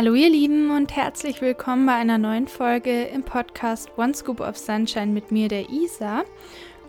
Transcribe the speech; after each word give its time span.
Hallo 0.00 0.14
ihr 0.14 0.30
Lieben 0.30 0.70
und 0.70 0.96
herzlich 0.96 1.42
willkommen 1.42 1.84
bei 1.84 1.92
einer 1.92 2.16
neuen 2.16 2.48
Folge 2.48 3.02
im 3.02 3.22
Podcast 3.22 3.90
One 3.98 4.14
Scoop 4.14 4.40
of 4.40 4.56
Sunshine 4.56 5.08
mit 5.08 5.30
mir, 5.30 5.48
der 5.48 5.68
Isa. 5.68 6.24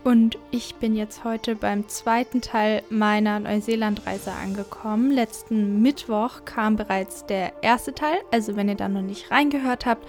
Und 0.06 0.38
ich 0.50 0.76
bin 0.76 0.96
jetzt 0.96 1.26
heute 1.26 1.58
beim 1.58 1.90
zweiten 1.90 2.40
Teil 2.40 2.84
meiner 2.90 3.42
Neuseelandreise 3.42 4.32
angekommen. 4.32 5.12
Letzten 5.12 5.82
Mittwoch 5.82 6.46
kam 6.46 6.78
bereits 6.78 7.26
der 7.26 7.52
erste 7.62 7.94
Teil, 7.94 8.18
also 8.32 8.56
wenn 8.56 8.70
ihr 8.70 8.76
da 8.76 8.88
noch 8.88 9.02
nicht 9.02 9.30
reingehört 9.30 9.86
habt, 9.86 10.08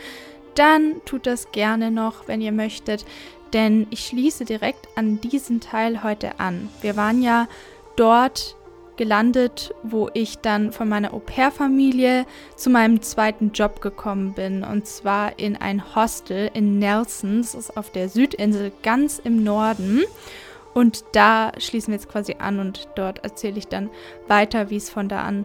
dann 0.55 1.01
tut 1.05 1.27
das 1.27 1.51
gerne 1.51 1.91
noch, 1.91 2.29
wenn 2.29 2.41
ihr 2.41 2.53
möchtet, 2.53 3.05
denn 3.53 3.89
ich 3.91 4.07
schließe 4.07 4.45
direkt 4.45 4.87
an 4.95 5.21
diesen 5.21 5.59
Teil 5.59 6.05
heute 6.05 6.39
an. 6.39 6.69
Wir 6.83 6.97
waren 6.97 7.21
ja 7.21 7.49
dort 7.97 8.55
gelandet, 8.97 9.75
wo 9.83 10.11
ich 10.15 10.39
dann 10.39 10.73
von 10.73 10.89
meiner 10.89 11.15
Au-pair-Familie 11.15 12.27
zu 12.57 12.71
meinem 12.71 13.03
zweiten 13.03 13.53
Job 13.53 13.81
gekommen 13.81 14.35
bin. 14.35 14.65
Und 14.65 14.87
zwar 14.87 15.39
in 15.39 15.57
ein 15.57 15.95
Hostel 15.95 16.51
in 16.55 16.79
Nelson. 16.79 17.43
Das 17.43 17.55
ist 17.55 17.77
auf 17.77 17.91
der 17.91 18.09
Südinsel 18.09 18.73
ganz 18.83 19.19
im 19.19 19.43
Norden. 19.43 20.03
Und 20.75 21.05
da 21.13 21.53
schließen 21.59 21.93
wir 21.93 21.99
jetzt 21.99 22.09
quasi 22.09 22.37
an 22.39 22.59
und 22.59 22.89
dort 22.95 23.25
erzähle 23.25 23.59
ich 23.59 23.69
dann 23.69 23.91
weiter, 24.27 24.71
wie 24.71 24.77
es 24.77 24.89
von 24.89 25.09
da 25.09 25.23
an 25.23 25.45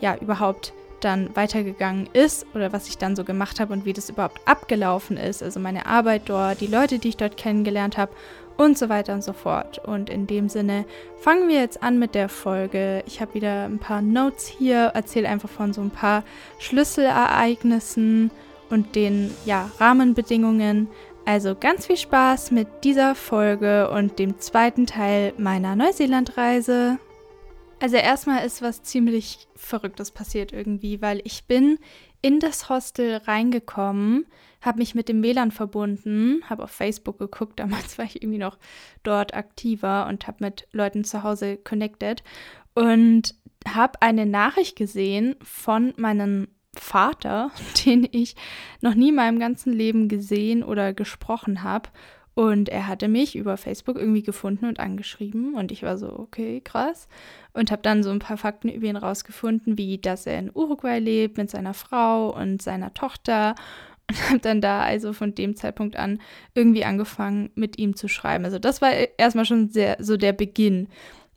ja 0.00 0.16
überhaupt 0.16 0.74
dann 1.00 1.34
weitergegangen 1.34 2.08
ist 2.12 2.46
oder 2.54 2.72
was 2.72 2.88
ich 2.88 2.98
dann 2.98 3.16
so 3.16 3.24
gemacht 3.24 3.60
habe 3.60 3.72
und 3.72 3.84
wie 3.84 3.92
das 3.92 4.10
überhaupt 4.10 4.40
abgelaufen 4.46 5.16
ist. 5.16 5.42
Also 5.42 5.60
meine 5.60 5.86
Arbeit 5.86 6.22
dort, 6.26 6.60
die 6.60 6.66
Leute, 6.66 6.98
die 6.98 7.08
ich 7.08 7.16
dort 7.16 7.36
kennengelernt 7.36 7.96
habe 7.98 8.12
und 8.56 8.78
so 8.78 8.88
weiter 8.88 9.14
und 9.14 9.22
so 9.22 9.32
fort. 9.32 9.78
Und 9.78 10.10
in 10.10 10.26
dem 10.26 10.48
Sinne 10.48 10.84
fangen 11.20 11.48
wir 11.48 11.60
jetzt 11.60 11.82
an 11.82 11.98
mit 11.98 12.14
der 12.14 12.28
Folge. 12.28 13.02
Ich 13.06 13.20
habe 13.20 13.34
wieder 13.34 13.64
ein 13.64 13.78
paar 13.78 14.02
Notes 14.02 14.46
hier, 14.46 14.92
erzähle 14.94 15.28
einfach 15.28 15.50
von 15.50 15.72
so 15.72 15.80
ein 15.80 15.90
paar 15.90 16.22
Schlüsselereignissen 16.58 18.30
und 18.70 18.94
den 18.94 19.34
ja, 19.44 19.70
Rahmenbedingungen. 19.78 20.88
Also 21.24 21.56
ganz 21.58 21.86
viel 21.86 21.96
Spaß 21.96 22.52
mit 22.52 22.68
dieser 22.84 23.14
Folge 23.14 23.90
und 23.90 24.18
dem 24.18 24.38
zweiten 24.38 24.86
Teil 24.86 25.32
meiner 25.36 25.74
Neuseelandreise. 25.76 26.98
Also 27.80 27.96
erstmal 27.96 28.44
ist 28.44 28.62
was 28.62 28.82
ziemlich 28.82 29.48
Verrücktes 29.54 30.10
passiert 30.10 30.52
irgendwie, 30.52 31.02
weil 31.02 31.20
ich 31.24 31.44
bin 31.44 31.78
in 32.22 32.40
das 32.40 32.68
Hostel 32.68 33.16
reingekommen 33.16 34.26
habe 34.66 34.80
mich 34.80 34.94
mit 34.94 35.08
dem 35.08 35.22
WLAN 35.22 35.52
verbunden, 35.52 36.42
habe 36.50 36.64
auf 36.64 36.70
Facebook 36.70 37.18
geguckt, 37.18 37.58
damals 37.60 37.98
war 37.98 38.04
ich 38.04 38.22
irgendwie 38.22 38.38
noch 38.38 38.58
dort 39.02 39.32
aktiver 39.34 40.06
und 40.08 40.26
habe 40.26 40.38
mit 40.40 40.66
Leuten 40.72 41.04
zu 41.04 41.22
Hause 41.22 41.56
connected 41.56 42.22
und 42.74 43.34
habe 43.66 44.02
eine 44.02 44.26
Nachricht 44.26 44.76
gesehen 44.76 45.36
von 45.42 45.94
meinem 45.96 46.48
Vater, 46.74 47.50
den 47.86 48.06
ich 48.10 48.36
noch 48.80 48.94
nie 48.94 49.08
in 49.10 49.14
meinem 49.14 49.38
ganzen 49.38 49.72
Leben 49.72 50.08
gesehen 50.08 50.62
oder 50.62 50.92
gesprochen 50.92 51.62
habe. 51.62 51.88
Und 52.36 52.68
er 52.68 52.86
hatte 52.86 53.08
mich 53.08 53.34
über 53.34 53.56
Facebook 53.56 53.96
irgendwie 53.96 54.22
gefunden 54.22 54.66
und 54.66 54.78
angeschrieben. 54.78 55.54
Und 55.54 55.72
ich 55.72 55.82
war 55.82 55.96
so, 55.96 56.18
okay, 56.18 56.60
krass. 56.60 57.08
Und 57.54 57.70
habe 57.70 57.80
dann 57.80 58.02
so 58.02 58.10
ein 58.10 58.18
paar 58.18 58.36
Fakten 58.36 58.68
über 58.68 58.86
ihn 58.86 58.96
rausgefunden, 58.96 59.78
wie 59.78 59.96
dass 59.96 60.26
er 60.26 60.38
in 60.38 60.50
Uruguay 60.54 60.98
lebt 60.98 61.38
mit 61.38 61.48
seiner 61.48 61.72
Frau 61.72 62.28
und 62.38 62.60
seiner 62.60 62.92
Tochter 62.92 63.54
und 64.10 64.28
habe 64.28 64.38
dann 64.40 64.60
da 64.60 64.82
also 64.82 65.14
von 65.14 65.34
dem 65.34 65.56
Zeitpunkt 65.56 65.96
an 65.96 66.20
irgendwie 66.54 66.84
angefangen, 66.84 67.48
mit 67.54 67.78
ihm 67.78 67.96
zu 67.96 68.06
schreiben. 68.06 68.44
Also 68.44 68.58
das 68.58 68.82
war 68.82 68.90
erstmal 69.16 69.46
schon 69.46 69.70
sehr 69.70 69.96
so 69.98 70.18
der 70.18 70.34
Beginn. 70.34 70.88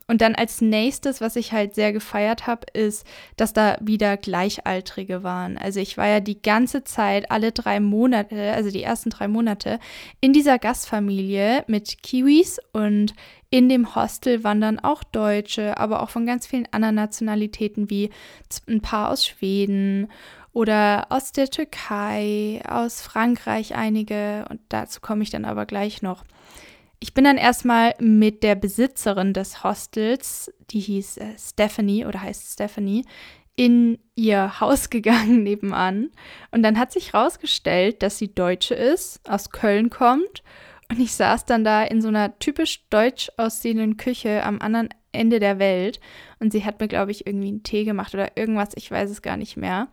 Und 0.10 0.22
dann 0.22 0.34
als 0.34 0.60
nächstes, 0.60 1.22
was 1.22 1.36
ich 1.36 1.52
halt 1.52 1.76
sehr 1.76 1.94
gefeiert 1.94 2.48
habe, 2.48 2.66
ist, 2.74 3.06
dass 3.38 3.54
da 3.54 3.78
wieder 3.80 4.18
Gleichaltrige 4.18 5.22
waren. 5.22 5.56
Also 5.56 5.80
ich 5.80 5.98
war 5.98 6.08
ja 6.08 6.20
die 6.20 6.42
ganze 6.42 6.84
Zeit, 6.84 7.30
alle 7.30 7.52
drei 7.52 7.80
Monate, 7.80 8.54
also 8.54 8.72
die 8.72 8.82
ersten 8.82 9.12
drei 9.12 9.28
Monate, 9.28 9.80
in 10.20 10.34
dieser 10.34 10.58
Gastfamilie 10.58 11.64
mit 11.68 12.02
Kiwis 12.02 12.58
und 12.74 13.14
in 13.52 13.70
dem 13.70 13.94
Hostel 13.94 14.44
waren 14.44 14.62
dann 14.62 14.80
auch 14.80 15.04
Deutsche, 15.04 15.78
aber 15.78 16.02
auch 16.02 16.10
von 16.10 16.26
ganz 16.26 16.48
vielen 16.48 16.68
anderen 16.72 16.96
Nationalitäten 16.96 17.92
wie 17.92 18.10
ein 18.68 18.82
paar 18.82 19.12
aus 19.12 19.28
Schweden 19.28 20.08
oder 20.54 21.06
aus 21.10 21.34
der 21.34 21.52
Türkei, 21.52 22.64
aus 22.68 23.04
Frankreich 23.04 23.76
einige 23.76 24.46
und 24.50 24.60
dazu 24.70 25.02
komme 25.02 25.22
ich 25.22 25.30
dann 25.30 25.46
aber 25.46 25.68
gleich 25.68 26.02
noch. 26.02 26.24
Ich 27.00 27.14
bin 27.14 27.24
dann 27.24 27.38
erstmal 27.38 27.94
mit 28.00 28.44
der 28.44 28.56
Besitzerin 28.56 29.34
des 29.34 29.64
Hostels, 29.64 30.52
die 30.70 30.82
hieß 30.82 31.18
äh, 31.18 31.36
Stephanie 31.38 32.06
oder 32.06 32.22
heißt 32.22 32.54
Stephanie, 32.54 33.06
in 33.56 34.00
ihr 34.16 34.60
Haus 34.60 34.90
gegangen 34.90 35.44
nebenan. 35.44 36.12
Und 36.52 36.64
dann 36.64 36.78
hat 36.78 36.92
sich 36.92 37.14
herausgestellt, 37.14 38.04
dass 38.04 38.18
sie 38.18 38.34
Deutsche 38.34 38.76
ist, 38.76 39.28
aus 39.30 39.52
Köln 39.52 39.90
kommt. 39.90 40.44
Und 40.90 41.00
ich 41.00 41.14
saß 41.14 41.46
dann 41.46 41.64
da 41.64 41.84
in 41.84 42.02
so 42.02 42.08
einer 42.08 42.38
typisch 42.40 42.88
deutsch 42.90 43.30
aussehenden 43.38 43.96
Küche 43.96 44.44
am 44.44 44.60
anderen 44.60 44.90
Ende 45.12 45.40
der 45.40 45.60
Welt. 45.60 46.00
Und 46.40 46.52
sie 46.52 46.66
hat 46.66 46.80
mir, 46.80 46.88
glaube 46.88 47.12
ich, 47.12 47.28
irgendwie 47.28 47.50
einen 47.50 47.64
Tee 47.64 47.86
gemacht 47.86 48.14
oder 48.14 48.36
irgendwas, 48.36 48.70
ich 48.76 48.90
weiß 48.90 49.10
es 49.10 49.22
gar 49.22 49.38
nicht 49.38 49.56
mehr 49.56 49.88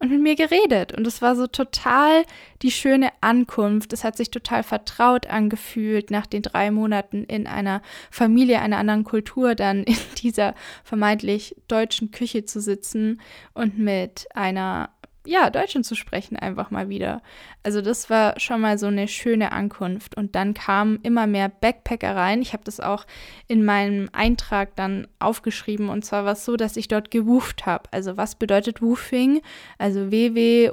und 0.00 0.10
mit 0.10 0.20
mir 0.20 0.34
geredet. 0.34 0.96
Und 0.96 1.06
es 1.06 1.22
war 1.22 1.36
so 1.36 1.46
total 1.46 2.24
die 2.62 2.70
schöne 2.70 3.10
Ankunft. 3.20 3.92
Es 3.92 4.02
hat 4.02 4.16
sich 4.16 4.30
total 4.30 4.62
vertraut 4.62 5.26
angefühlt, 5.26 6.10
nach 6.10 6.26
den 6.26 6.42
drei 6.42 6.70
Monaten 6.70 7.24
in 7.24 7.46
einer 7.46 7.82
Familie 8.10 8.60
einer 8.60 8.78
anderen 8.78 9.04
Kultur 9.04 9.54
dann 9.54 9.84
in 9.84 9.96
dieser 10.22 10.54
vermeintlich 10.82 11.54
deutschen 11.68 12.10
Küche 12.10 12.44
zu 12.46 12.60
sitzen 12.60 13.20
und 13.52 13.78
mit 13.78 14.26
einer 14.34 14.90
ja, 15.26 15.50
Deutschen 15.50 15.84
zu 15.84 15.94
sprechen 15.94 16.36
einfach 16.36 16.70
mal 16.70 16.88
wieder. 16.88 17.20
Also 17.62 17.82
das 17.82 18.08
war 18.08 18.40
schon 18.40 18.62
mal 18.62 18.78
so 18.78 18.86
eine 18.86 19.06
schöne 19.06 19.52
Ankunft. 19.52 20.16
Und 20.16 20.34
dann 20.34 20.54
kamen 20.54 20.98
immer 21.02 21.26
mehr 21.26 21.50
Backpacker 21.50 22.16
rein. 22.16 22.40
Ich 22.40 22.54
habe 22.54 22.64
das 22.64 22.80
auch 22.80 23.04
in 23.46 23.64
meinem 23.64 24.08
Eintrag 24.12 24.74
dann 24.76 25.06
aufgeschrieben. 25.18 25.90
Und 25.90 26.04
zwar 26.04 26.24
war 26.24 26.32
es 26.32 26.44
so, 26.44 26.56
dass 26.56 26.76
ich 26.76 26.88
dort 26.88 27.10
gewooft 27.10 27.66
habe. 27.66 27.84
Also 27.92 28.16
was 28.16 28.34
bedeutet 28.34 28.80
Woofing? 28.80 29.42
Also 29.76 30.10
W-W-O-O-F-ing. 30.10 30.72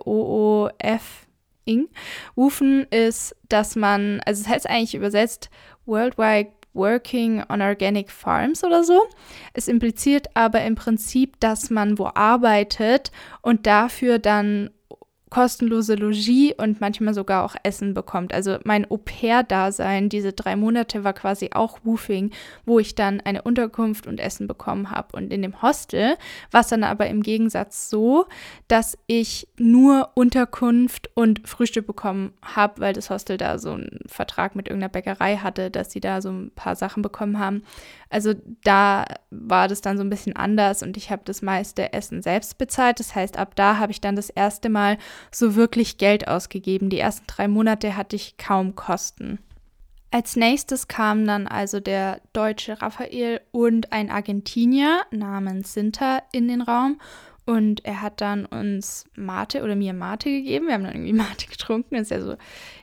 Woofen 2.36 2.88
ist, 2.90 3.36
dass 3.50 3.76
man, 3.76 4.22
also 4.26 4.42
es 4.42 4.48
heißt 4.48 4.70
eigentlich 4.70 4.96
übersetzt 4.96 5.50
Worldwide 5.86 6.52
Working 6.78 7.44
on 7.50 7.62
Organic 7.62 8.12
Farms 8.12 8.64
oder 8.64 8.84
so. 8.84 9.08
Es 9.54 9.68
impliziert 9.68 10.28
aber 10.36 10.62
im 10.64 10.76
Prinzip, 10.76 11.40
dass 11.40 11.70
man 11.70 11.98
wo 11.98 12.10
arbeitet 12.14 13.12
und 13.42 13.66
dafür 13.68 14.20
dann 14.20 14.70
kostenlose 15.30 15.96
Logis 15.96 16.54
und 16.58 16.80
manchmal 16.80 17.14
sogar 17.14 17.44
auch 17.44 17.56
Essen 17.64 17.94
bekommt. 17.94 18.34
Also 18.34 18.58
mein 18.64 18.90
Au-pair-Dasein, 18.90 20.10
diese 20.10 20.34
drei 20.34 20.56
Monate, 20.56 21.04
war 21.04 21.14
quasi 21.14 21.50
auch 21.54 21.80
Woofing, 21.84 22.32
wo 22.66 22.80
ich 22.80 22.96
dann 22.96 23.20
eine 23.22 23.42
Unterkunft 23.42 24.08
und 24.08 24.20
Essen 24.20 24.48
bekommen 24.48 24.92
habe. 24.92 25.18
Und 25.18 25.34
in 25.34 25.42
dem 25.42 25.62
Hostel 25.62 26.16
war 26.52 26.62
es 26.62 26.68
dann 26.68 26.84
aber 26.84 27.08
im 27.08 27.24
Gegensatz 27.24 27.90
so, 27.90 28.28
dass 28.68 28.98
ich 29.08 29.48
nur 29.58 30.12
Unterkunft 30.16 31.10
und 31.14 31.48
Frühstück 31.48 31.88
bekommen 31.88 32.34
habe, 32.42 32.82
weil 32.82 32.94
das 32.94 33.10
Hostel 33.10 33.38
da 33.38 33.60
so 33.60 33.74
einen 33.74 34.00
Vertrag 34.08 34.56
mit 34.56 34.68
irgendeiner 34.68 34.92
Bäckerei 34.92 35.38
hatte, 35.38 35.70
dass 35.70 35.92
sie 35.92 36.00
da 36.00 36.22
so 36.22 36.30
ein 36.30 36.52
paar 36.56 36.76
Sachen 36.76 37.02
bekommen 37.02 37.40
haben. 37.40 37.64
Also 38.10 38.34
da 38.64 39.06
war 39.32 39.68
das 39.68 39.82
dann 39.82 39.98
so 39.98 40.04
ein 40.04 40.10
bisschen 40.10 40.36
anders 40.36 40.82
und 40.82 40.96
ich 40.96 41.12
habe 41.12 41.24
das 41.26 41.42
meiste 41.42 41.92
Essen 41.92 42.22
selbst 42.22 42.58
bezahlt. 42.58 43.00
Das 43.00 43.16
heißt, 43.16 43.38
ab 43.38 43.56
da 43.56 43.78
habe 43.78 43.92
ich 43.92 44.00
dann 44.00 44.16
das 44.16 44.30
erste 44.30 44.70
Mal 44.70 44.98
so 45.32 45.56
wirklich 45.56 45.98
Geld 45.98 46.28
ausgegeben. 46.28 46.90
Die 46.90 47.00
ersten 47.00 47.26
drei 47.28 47.48
Monate 47.48 47.96
hatte 47.96 48.16
ich 48.16 48.38
kaum 48.38 48.76
Kosten. 48.76 49.40
Als 50.10 50.36
nächstes 50.36 50.88
kamen 50.88 51.28
dann 51.28 51.48
also 51.48 51.80
der 51.80 52.22
deutsche 52.32 52.82
Raphael 52.82 53.42
und 53.52 53.92
ein 53.92 54.10
Argentinier 54.10 55.02
namens 55.12 55.74
Sinter 55.74 56.24
in 56.32 56.48
den 56.48 56.62
Raum. 56.62 57.00
Und 57.46 57.86
er 57.86 58.02
hat 58.02 58.20
dann 58.20 58.46
uns 58.46 59.06
Mate 59.16 59.64
oder 59.64 59.76
mir 59.76 59.94
Mate 59.94 60.30
gegeben. 60.30 60.68
Wir 60.68 60.74
haben 60.74 60.84
dann 60.84 60.94
irgendwie 60.94 61.14
Mate 61.14 61.48
getrunken. 61.48 61.96
Ist 61.96 62.12
ja 62.12 62.22
so 62.22 62.36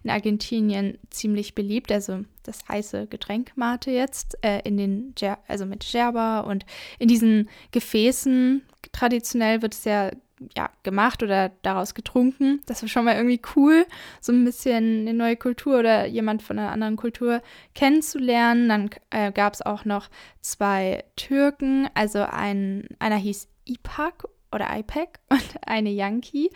in 0.03 0.11
Argentinien 0.11 0.99
ziemlich 1.11 1.55
beliebt. 1.55 1.93
Also 1.93 2.21
das 2.45 2.67
heiße 2.67 3.07
Getränk 3.07 3.53
Mate 3.57 3.91
jetzt 3.91 4.39
äh, 4.43 4.61
in 4.65 4.79
den, 4.79 5.15
also 5.49 5.67
mit 5.67 5.87
Gerber 5.91 6.47
und 6.47 6.65
in 6.99 7.09
diesen 7.09 7.51
Gefäßen. 7.73 8.63
Traditionell 8.93 9.61
wird 9.61 9.75
es 9.75 9.85
ja 9.85 10.11
ja, 10.57 10.71
gemacht 10.83 11.23
oder 11.23 11.51
daraus 11.63 11.95
getrunken. 11.95 12.61
Das 12.67 12.83
war 12.83 12.89
schon 12.89 13.05
mal 13.05 13.17
irgendwie 13.17 13.41
cool, 13.57 13.87
so 14.21 14.33
ein 14.33 14.45
bisschen 14.45 15.01
eine 15.01 15.15
neue 15.15 15.37
Kultur 15.37 15.79
oder 15.79 16.07
jemand 16.07 16.43
von 16.43 16.59
einer 16.59 16.73
anderen 16.73 16.97
Kultur 16.97 17.43
kennenzulernen. 17.75 18.69
Dann 18.69 18.91
äh, 19.11 19.33
gab 19.33 19.55
es 19.55 19.63
auch 19.63 19.85
noch 19.85 20.09
zwei 20.41 21.05
Türken, 21.17 21.89
also 21.95 22.23
ein, 22.23 22.89
einer 22.99 23.17
hieß 23.17 23.49
Ipak 23.65 24.25
oder 24.53 24.77
IPAC 24.77 25.21
und 25.29 25.55
eine 25.67 25.91
Yankee. 25.91 26.51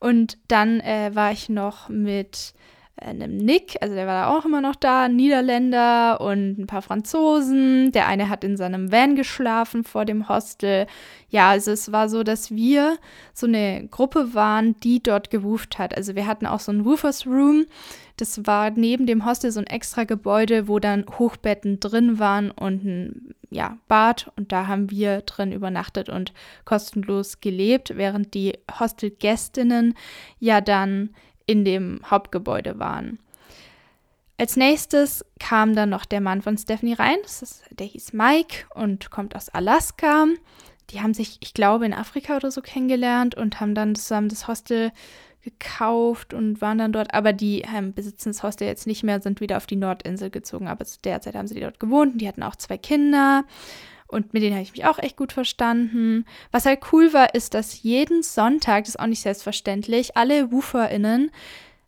Und 0.00 0.38
dann 0.48 0.80
äh, 0.80 1.10
war 1.14 1.32
ich 1.32 1.48
noch 1.48 1.88
mit 1.88 2.54
einem 2.96 3.36
Nick, 3.36 3.76
also 3.80 3.94
der 3.94 4.06
war 4.06 4.14
da 4.14 4.36
auch 4.36 4.44
immer 4.44 4.60
noch 4.60 4.76
da, 4.76 5.04
ein 5.04 5.16
Niederländer 5.16 6.20
und 6.20 6.58
ein 6.58 6.66
paar 6.66 6.82
Franzosen. 6.82 7.90
Der 7.92 8.06
eine 8.06 8.28
hat 8.28 8.44
in 8.44 8.56
seinem 8.56 8.92
Van 8.92 9.16
geschlafen 9.16 9.84
vor 9.84 10.04
dem 10.04 10.28
Hostel. 10.28 10.86
Ja, 11.28 11.50
also 11.50 11.72
es 11.72 11.90
war 11.90 12.08
so, 12.08 12.22
dass 12.22 12.52
wir 12.52 12.98
so 13.32 13.46
eine 13.46 13.88
Gruppe 13.88 14.34
waren, 14.34 14.78
die 14.80 15.02
dort 15.02 15.30
gewooft 15.30 15.78
hat. 15.78 15.96
Also 15.96 16.14
wir 16.14 16.26
hatten 16.26 16.46
auch 16.46 16.60
so 16.60 16.70
ein 16.70 16.84
Woofers 16.84 17.26
Room. 17.26 17.66
Das 18.16 18.46
war 18.46 18.70
neben 18.70 19.06
dem 19.06 19.26
Hostel 19.26 19.50
so 19.50 19.58
ein 19.58 19.66
extra 19.66 20.04
Gebäude, 20.04 20.68
wo 20.68 20.78
dann 20.78 21.04
Hochbetten 21.18 21.80
drin 21.80 22.20
waren 22.20 22.52
und 22.52 22.84
ein 22.84 23.34
ja, 23.50 23.78
Bad. 23.88 24.30
Und 24.36 24.52
da 24.52 24.68
haben 24.68 24.90
wir 24.90 25.22
drin 25.22 25.50
übernachtet 25.50 26.08
und 26.08 26.32
kostenlos 26.64 27.40
gelebt, 27.40 27.96
während 27.96 28.34
die 28.34 28.56
Hostelgästinnen 28.78 29.94
ja 30.38 30.60
dann 30.60 31.10
in 31.46 31.64
dem 31.64 32.00
Hauptgebäude 32.10 32.78
waren. 32.78 33.18
Als 34.36 34.56
nächstes 34.56 35.24
kam 35.38 35.76
dann 35.76 35.90
noch 35.90 36.04
der 36.04 36.20
Mann 36.20 36.42
von 36.42 36.58
Stephanie 36.58 36.94
rein. 36.94 37.18
Ist, 37.24 37.62
der 37.70 37.86
hieß 37.86 38.12
Mike 38.12 38.66
und 38.74 39.10
kommt 39.10 39.36
aus 39.36 39.48
Alaska. 39.48 40.26
Die 40.90 41.00
haben 41.00 41.14
sich, 41.14 41.38
ich 41.40 41.54
glaube, 41.54 41.86
in 41.86 41.94
Afrika 41.94 42.36
oder 42.36 42.50
so 42.50 42.60
kennengelernt 42.60 43.36
und 43.36 43.60
haben 43.60 43.74
dann 43.74 43.94
zusammen 43.94 44.28
das 44.28 44.48
Hostel 44.48 44.90
gekauft 45.42 46.34
und 46.34 46.60
waren 46.60 46.78
dann 46.78 46.92
dort. 46.92 47.14
Aber 47.14 47.32
die 47.32 47.62
ähm, 47.62 47.92
besitzen 47.92 48.30
das 48.30 48.42
Hostel 48.42 48.66
jetzt 48.66 48.86
nicht 48.86 49.04
mehr, 49.04 49.20
sind 49.20 49.40
wieder 49.40 49.56
auf 49.58 49.66
die 49.66 49.76
Nordinsel 49.76 50.30
gezogen. 50.30 50.66
Aber 50.66 50.84
zu 50.84 50.98
der 51.02 51.20
Zeit 51.20 51.36
haben 51.36 51.46
sie 51.46 51.60
dort 51.60 51.78
gewohnt 51.78 52.14
und 52.14 52.18
die 52.18 52.28
hatten 52.28 52.42
auch 52.42 52.56
zwei 52.56 52.76
Kinder. 52.78 53.44
Und 54.14 54.32
mit 54.32 54.42
denen 54.42 54.54
habe 54.54 54.62
ich 54.62 54.72
mich 54.72 54.84
auch 54.86 54.98
echt 54.98 55.16
gut 55.16 55.32
verstanden. 55.32 56.24
Was 56.52 56.66
halt 56.66 56.80
cool 56.92 57.12
war, 57.12 57.34
ist, 57.34 57.52
dass 57.52 57.82
jeden 57.82 58.22
Sonntag, 58.22 58.84
das 58.84 58.90
ist 58.90 59.00
auch 59.00 59.06
nicht 59.06 59.22
selbstverständlich, 59.22 60.16
alle 60.16 60.52
WooferInnen 60.52 61.32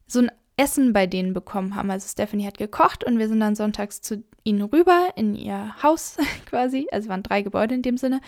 so 0.08 0.20
ein 0.20 0.32
Essen 0.56 0.93
bei 0.93 1.06
denen 1.06 1.34
bekommen 1.34 1.76
haben. 1.76 1.90
Also 1.90 2.08
Stephanie 2.08 2.46
hat 2.46 2.58
gekocht 2.58 3.05
und 3.05 3.19
wir 3.19 3.28
sind 3.28 3.40
dann 3.40 3.55
sonntags 3.55 4.00
zu 4.00 4.25
ihnen 4.43 4.62
rüber 4.62 5.11
in 5.14 5.37
ihr 5.37 5.81
Haus 5.82 6.17
quasi. 6.46 6.88
Also 6.90 7.08
waren 7.08 7.23
drei 7.23 7.43
Gebäude 7.43 7.76
in 7.76 7.82
dem 7.82 7.96
Sinne 7.96 8.20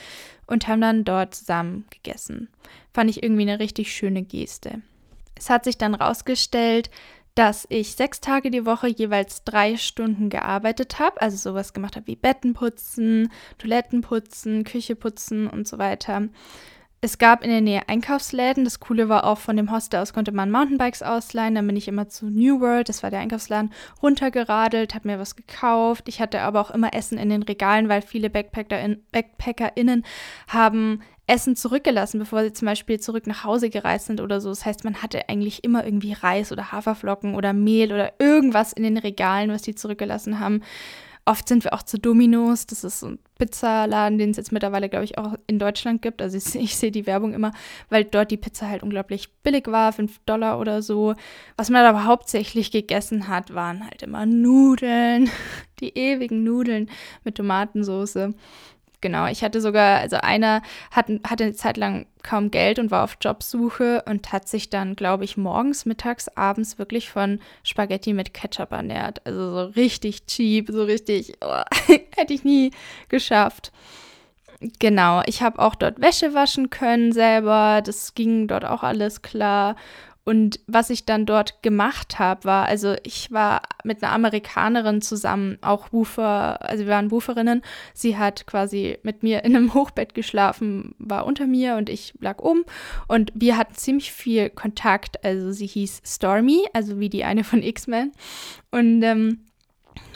und 0.47 0.69
haben 0.69 0.81
dann 0.81 1.05
dort 1.05 1.35
zusammen 1.35 1.85
gegessen. 1.91 2.49
Fand 2.93 3.11
ich 3.11 3.23
irgendwie 3.23 3.43
eine 3.43 3.59
richtig 3.59 3.93
schöne 3.93 4.23
Geste. 4.23 4.83
Es 5.35 5.51
hat 5.51 5.65
sich 5.65 5.77
dann 5.77 5.95
rausgestellt, 5.95 6.91
dass 7.39 7.67
ich 7.71 7.95
sechs 7.95 8.21
Tage 8.21 8.51
die 8.51 8.67
Woche 8.67 8.89
jeweils 8.89 9.45
drei 9.45 9.77
Stunden 9.77 10.29
gearbeitet 10.29 10.99
habe, 10.99 11.23
also 11.23 11.37
sowas 11.37 11.73
gemacht 11.73 11.95
habe 11.95 12.09
wie 12.09 12.17
Betten 12.17 12.53
putzen, 12.53 13.31
Toiletten 13.59 14.01
putzen, 14.01 14.65
Küche 14.65 14.97
putzen 14.97 15.47
und 15.47 15.69
so 15.69 15.79
weiter. 15.79 16.23
Es 17.01 17.19
gab 17.19 17.45
in 17.45 17.51
der 17.51 17.61
Nähe 17.61 17.89
Einkaufsläden. 17.89 18.65
Das 18.65 18.81
Coole 18.81 19.09
war 19.09 19.23
auch, 19.23 19.39
von 19.39 19.57
dem 19.57 19.71
Hostel 19.71 20.01
aus 20.01 20.13
konnte 20.13 20.33
man 20.33 20.51
Mountainbikes 20.51 21.05
ausleihen. 21.05 21.55
Dann 21.55 21.69
bin 21.69 21.77
ich 21.77 21.87
immer 21.87 22.09
zu 22.09 22.27
New 22.27 22.61
World, 22.61 22.89
das 22.89 23.05
war 23.05 23.11
der 23.11 23.21
Einkaufsladen, 23.21 23.73
runtergeradelt, 24.03 24.97
habe 24.97 25.07
mir 25.07 25.21
was 25.21 25.37
gekauft. 25.37 26.09
Ich 26.09 26.21
hatte 26.21 26.41
aber 26.41 26.61
auch 26.61 26.73
immer 26.73 26.93
Essen 26.93 27.19
in 27.19 27.29
den 27.29 27.45
Regalen, 27.45 27.89
weil 27.89 28.03
viele 28.03 28.31
Backpacker 28.31 28.97
BackpackerInnen 29.13 30.05
haben 30.49 31.03
Essen 31.29 31.57
zurückgelassen, 31.57 32.19
bevor 32.19 32.43
sie 32.43 32.53
zum 32.53 32.67
Beispiel 32.67 32.99
zurück 32.99 33.27
nach 33.27 33.45
Hause 33.45 33.71
gereist 33.71 34.07
sind 34.07 34.21
oder 34.21 34.41
so. 34.41 34.49
Das 34.49 34.65
heißt, 34.65 34.85
man 34.85 35.03
hatte 35.03 35.29
eigentlich 35.29 35.63
immer 35.63 35.85
irgendwie 35.85 36.15
Reis 36.15 36.51
oder 36.51 36.73
Haferflocken 36.73 37.35
oder 37.35 37.53
Mehl 37.53 37.93
oder 37.93 38.15
irgendwas 38.19 38.73
in 38.73 38.83
den 38.83 38.97
Regalen, 38.97 39.51
was 39.51 39.63
die 39.63 39.75
zurückgelassen 39.75 40.41
haben. 40.41 40.63
Oft 41.29 41.47
sind 41.47 41.63
wir 41.63 41.75
auch 41.75 41.83
zu 41.83 41.99
Dominos. 41.99 42.65
Das 42.67 42.85
ist 42.85 43.01
so 43.01 43.09
ein 43.09 43.19
Pizzaladen, 43.37 44.17
den 44.17 44.31
es 44.31 44.39
jetzt 44.39 44.51
mittlerweile, 44.51 44.89
glaube 44.89 45.05
ich, 45.05 45.19
auch 45.19 45.35
in 45.47 45.59
Deutschland 45.59 46.01
gibt. 46.01 46.23
Also 46.23 46.39
ich, 46.39 46.55
ich 46.55 46.77
sehe 46.77 46.91
die 46.91 47.07
Werbung 47.07 47.35
immer, 47.35 47.53
weil 47.91 48.05
dort 48.05 48.31
die 48.31 48.39
Pizza 48.39 48.67
halt 48.67 48.83
unglaublich 48.83 49.31
billig 49.43 49.67
war, 49.67 49.93
5 49.93 50.21
Dollar 50.25 50.59
oder 50.59 50.81
so. 50.81 51.15
Was 51.59 51.69
man 51.69 51.85
aber 51.85 52.05
hauptsächlich 52.05 52.71
gegessen 52.71 53.29
hat, 53.29 53.53
waren 53.53 53.85
halt 53.85 54.03
immer 54.03 54.25
Nudeln. 54.25 55.31
Die 55.81 55.97
ewigen 55.97 56.43
Nudeln 56.43 56.91
mit 57.23 57.37
Tomatensauce. 57.37 58.31
Genau, 59.01 59.27
ich 59.29 59.45
hatte 59.45 59.61
sogar, 59.61 60.01
also 60.01 60.17
einer 60.17 60.61
hat, 60.91 61.07
hatte 61.25 61.45
eine 61.45 61.53
Zeit 61.53 61.77
lang 61.77 62.07
kaum 62.25 62.51
Geld 62.51 62.81
und 62.81 62.91
war 62.91 63.05
auf 63.05 63.17
Jobsuche 63.21 64.03
und 64.07 64.33
hat 64.33 64.49
sich 64.49 64.71
dann, 64.71 64.97
glaube 64.97 65.25
ich, 65.25 65.37
morgens, 65.37 65.87
mittags, 65.87 66.29
abends 66.37 66.79
wirklich 66.79 67.09
von 67.09 67.39
Spaghetti 67.63 68.13
mit 68.13 68.35
Ketchup 68.35 68.73
ernährt. 68.73 69.25
Also 69.25 69.53
so 69.53 69.65
richtig 69.77 70.27
cheap, 70.27 70.69
so 70.71 70.83
richtig, 70.83 71.35
oh, 71.41 71.63
hätte 72.17 72.35
ich 72.35 72.43
nie 72.43 72.73
geschafft. 73.09 73.71
Genau, 74.81 75.23
ich 75.27 75.41
habe 75.43 75.61
auch 75.61 75.77
dort 75.77 76.01
Wäsche 76.01 76.35
waschen 76.35 76.69
können 76.69 77.13
selber. 77.13 77.81
Das 77.85 78.15
ging 78.15 78.49
dort 78.49 78.65
auch 78.65 78.83
alles 78.83 79.23
klar. 79.23 79.77
Und 80.29 80.61
was 80.67 80.91
ich 80.91 81.07
dann 81.07 81.25
dort 81.25 81.63
gemacht 81.63 82.19
habe, 82.19 82.45
war, 82.45 82.67
also 82.67 82.97
ich 83.03 83.33
war 83.33 83.63
mit 83.83 84.03
einer 84.03 84.13
Amerikanerin 84.13 85.01
zusammen, 85.01 85.57
auch 85.63 85.91
Woofer, 85.91 86.61
also 86.61 86.85
wir 86.85 86.93
waren 86.93 87.11
Wooferinnen. 87.11 87.63
Sie 87.95 88.19
hat 88.19 88.47
quasi 88.47 88.99
mit 89.03 89.23
mir 89.23 89.43
in 89.43 89.57
einem 89.57 89.73
Hochbett 89.75 90.13
geschlafen, 90.13 90.95
war 90.99 91.25
unter 91.25 91.47
mir 91.47 91.77
und 91.77 91.89
ich 91.89 92.13
lag 92.21 92.41
oben. 92.41 92.67
Und 93.07 93.33
wir 93.35 93.57
hatten 93.57 93.73
ziemlich 93.73 94.13
viel 94.13 94.51
Kontakt. 94.51 95.25
Also 95.25 95.51
sie 95.51 95.67
hieß 95.67 96.03
Stormy, 96.05 96.67
also 96.75 97.01
wie 97.01 97.09
die 97.09 97.25
eine 97.25 97.43
von 97.43 97.63
X-Men. 97.63 98.13
Und 98.71 99.03
ähm, 99.03 99.47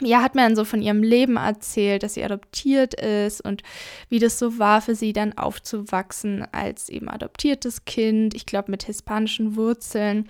ja, 0.01 0.21
hat 0.21 0.35
mir 0.35 0.41
dann 0.41 0.55
so 0.55 0.65
von 0.65 0.81
ihrem 0.81 1.03
Leben 1.03 1.37
erzählt, 1.37 2.03
dass 2.03 2.15
sie 2.15 2.23
adoptiert 2.23 2.93
ist 2.93 3.41
und 3.41 3.63
wie 4.09 4.19
das 4.19 4.39
so 4.39 4.59
war 4.59 4.81
für 4.81 4.95
sie 4.95 5.13
dann 5.13 5.37
aufzuwachsen 5.37 6.45
als 6.51 6.89
eben 6.89 7.09
adoptiertes 7.09 7.85
Kind, 7.85 8.33
ich 8.33 8.45
glaube 8.45 8.71
mit 8.71 8.83
hispanischen 8.83 9.55
Wurzeln. 9.55 10.29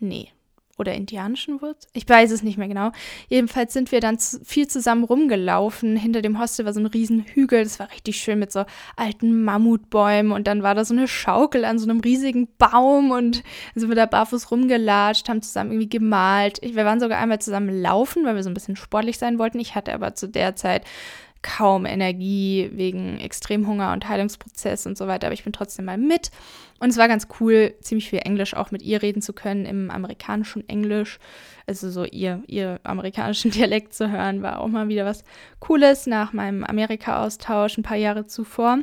Nee, 0.00 0.30
oder 0.78 0.94
indianischen 0.94 1.60
Wurzeln. 1.60 1.90
Ich 1.94 2.08
weiß 2.08 2.30
es 2.30 2.42
nicht 2.42 2.58
mehr 2.58 2.68
genau. 2.68 2.92
Jedenfalls 3.28 3.72
sind 3.72 3.92
wir 3.92 4.00
dann 4.00 4.18
viel 4.18 4.68
zusammen 4.68 5.04
rumgelaufen. 5.04 5.96
Hinter 5.96 6.22
dem 6.22 6.40
Hostel 6.40 6.66
war 6.66 6.72
so 6.72 6.80
ein 6.80 6.86
riesen 6.86 7.24
Hügel. 7.24 7.64
Das 7.64 7.78
war 7.78 7.90
richtig 7.90 8.18
schön 8.18 8.38
mit 8.38 8.52
so 8.52 8.64
alten 8.96 9.42
Mammutbäumen. 9.42 10.32
Und 10.32 10.46
dann 10.46 10.62
war 10.62 10.74
da 10.74 10.84
so 10.84 10.94
eine 10.94 11.08
Schaukel 11.08 11.64
an 11.64 11.78
so 11.78 11.88
einem 11.88 12.00
riesigen 12.00 12.48
Baum. 12.58 13.10
Und 13.10 13.36
dann 13.36 13.80
sind 13.80 13.88
wir 13.88 13.96
da 13.96 14.06
barfuß 14.06 14.50
rumgelatscht, 14.50 15.28
haben 15.28 15.42
zusammen 15.42 15.72
irgendwie 15.72 15.88
gemalt. 15.88 16.60
wir 16.62 16.84
waren 16.84 17.00
sogar 17.00 17.18
einmal 17.18 17.40
zusammen 17.40 17.80
laufen, 17.80 18.24
weil 18.24 18.36
wir 18.36 18.42
so 18.42 18.50
ein 18.50 18.54
bisschen 18.54 18.76
sportlich 18.76 19.18
sein 19.18 19.38
wollten. 19.38 19.58
Ich 19.58 19.74
hatte 19.74 19.94
aber 19.94 20.14
zu 20.14 20.28
der 20.28 20.56
Zeit 20.56 20.84
kaum 21.42 21.86
Energie 21.86 22.70
wegen 22.72 23.18
Extremhunger 23.18 23.92
und 23.92 24.08
Heilungsprozess 24.08 24.86
und 24.86 24.98
so 24.98 25.06
weiter, 25.06 25.28
aber 25.28 25.34
ich 25.34 25.44
bin 25.44 25.52
trotzdem 25.52 25.84
mal 25.84 25.98
mit. 25.98 26.30
Und 26.78 26.90
es 26.90 26.96
war 26.96 27.08
ganz 27.08 27.28
cool, 27.40 27.74
ziemlich 27.80 28.10
viel 28.10 28.20
Englisch 28.20 28.54
auch 28.54 28.70
mit 28.70 28.82
ihr 28.82 29.02
reden 29.02 29.22
zu 29.22 29.32
können, 29.32 29.64
im 29.64 29.90
amerikanischen 29.90 30.68
Englisch. 30.68 31.18
Also 31.66 31.90
so 31.90 32.04
ihr, 32.04 32.42
ihr 32.46 32.80
amerikanischen 32.84 33.50
Dialekt 33.52 33.94
zu 33.94 34.10
hören, 34.10 34.42
war 34.42 34.60
auch 34.60 34.68
mal 34.68 34.88
wieder 34.88 35.04
was 35.04 35.24
Cooles 35.60 36.06
nach 36.06 36.32
meinem 36.32 36.64
Amerika-Austausch 36.64 37.78
ein 37.78 37.82
paar 37.82 37.96
Jahre 37.96 38.26
zuvor. 38.26 38.80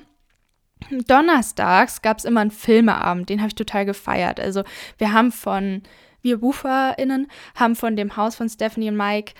Donnerstags 1.07 2.01
gab 2.01 2.17
es 2.17 2.25
immer 2.25 2.41
einen 2.41 2.51
Filmeabend, 2.51 3.29
den 3.29 3.39
habe 3.39 3.49
ich 3.49 3.55
total 3.55 3.85
gefeiert. 3.85 4.39
Also 4.39 4.63
wir 4.97 5.13
haben 5.13 5.31
von, 5.31 5.83
wir 6.21 6.39
BuferInnen 6.39 7.27
haben 7.55 7.75
von 7.75 7.95
dem 7.95 8.17
Haus 8.17 8.35
von 8.35 8.49
Stephanie 8.49 8.89
und 8.89 8.97
Mike 8.97 9.33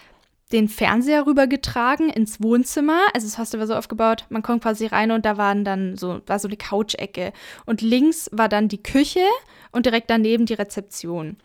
den 0.53 0.69
Fernseher 0.69 1.25
rübergetragen 1.25 2.09
ins 2.09 2.41
Wohnzimmer. 2.41 3.01
Also 3.13 3.27
das 3.27 3.37
Hostel 3.37 3.59
war 3.59 3.67
so 3.67 3.75
aufgebaut, 3.75 4.25
man 4.29 4.43
kommt 4.43 4.63
quasi 4.63 4.85
rein 4.85 5.11
und 5.11 5.25
da 5.25 5.37
waren 5.37 5.65
dann 5.65 5.97
so, 5.97 6.21
war 6.27 6.39
so 6.39 6.47
eine 6.47 6.57
Couch-Ecke. 6.57 7.33
Und 7.65 7.81
links 7.81 8.29
war 8.31 8.47
dann 8.47 8.67
die 8.69 8.81
Küche 8.81 9.25
und 9.71 9.85
direkt 9.85 10.09
daneben 10.09 10.45
die 10.45 10.53
Rezeption. 10.53 11.37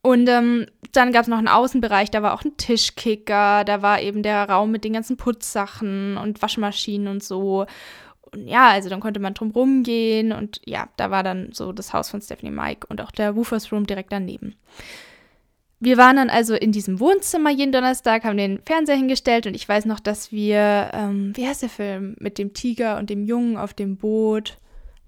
Und 0.00 0.28
ähm, 0.28 0.66
dann 0.92 1.12
gab 1.12 1.22
es 1.22 1.28
noch 1.28 1.38
einen 1.38 1.48
Außenbereich, 1.48 2.10
da 2.10 2.22
war 2.22 2.34
auch 2.34 2.44
ein 2.44 2.56
Tischkicker, 2.56 3.64
da 3.64 3.82
war 3.82 4.00
eben 4.00 4.22
der 4.22 4.48
Raum 4.48 4.70
mit 4.70 4.84
den 4.84 4.92
ganzen 4.92 5.16
Putzsachen 5.16 6.16
und 6.18 6.40
Waschmaschinen 6.40 7.08
und 7.08 7.24
so. 7.24 7.66
Und 8.30 8.46
ja, 8.46 8.68
also 8.68 8.90
dann 8.90 9.00
konnte 9.00 9.18
man 9.18 9.34
drum 9.34 9.50
rumgehen 9.50 10.32
und 10.32 10.60
ja, 10.66 10.88
da 10.98 11.10
war 11.10 11.22
dann 11.22 11.50
so 11.52 11.72
das 11.72 11.92
Haus 11.92 12.10
von 12.10 12.20
Stephanie 12.20 12.52
Mike 12.52 12.86
und 12.88 13.00
auch 13.00 13.10
der 13.10 13.34
Woofers 13.34 13.72
Room 13.72 13.86
direkt 13.86 14.12
daneben. 14.12 14.56
Wir 15.80 15.96
waren 15.98 16.16
dann 16.16 16.30
also 16.30 16.54
in 16.54 16.72
diesem 16.72 17.00
Wohnzimmer 17.00 17.50
jeden 17.50 17.72
Donnerstag, 17.72 18.24
haben 18.24 18.36
den 18.36 18.60
Fernseher 18.64 18.96
hingestellt 18.96 19.46
und 19.46 19.54
ich 19.54 19.68
weiß 19.68 19.84
noch, 19.84 20.00
dass 20.00 20.32
wir, 20.32 20.90
ähm, 20.92 21.32
wie 21.34 21.46
heißt 21.46 21.62
der 21.62 21.68
Film, 21.68 22.16
mit 22.18 22.38
dem 22.38 22.54
Tiger 22.54 22.98
und 22.98 23.10
dem 23.10 23.24
Jungen 23.24 23.56
auf 23.56 23.74
dem 23.74 23.96
Boot, 23.96 24.58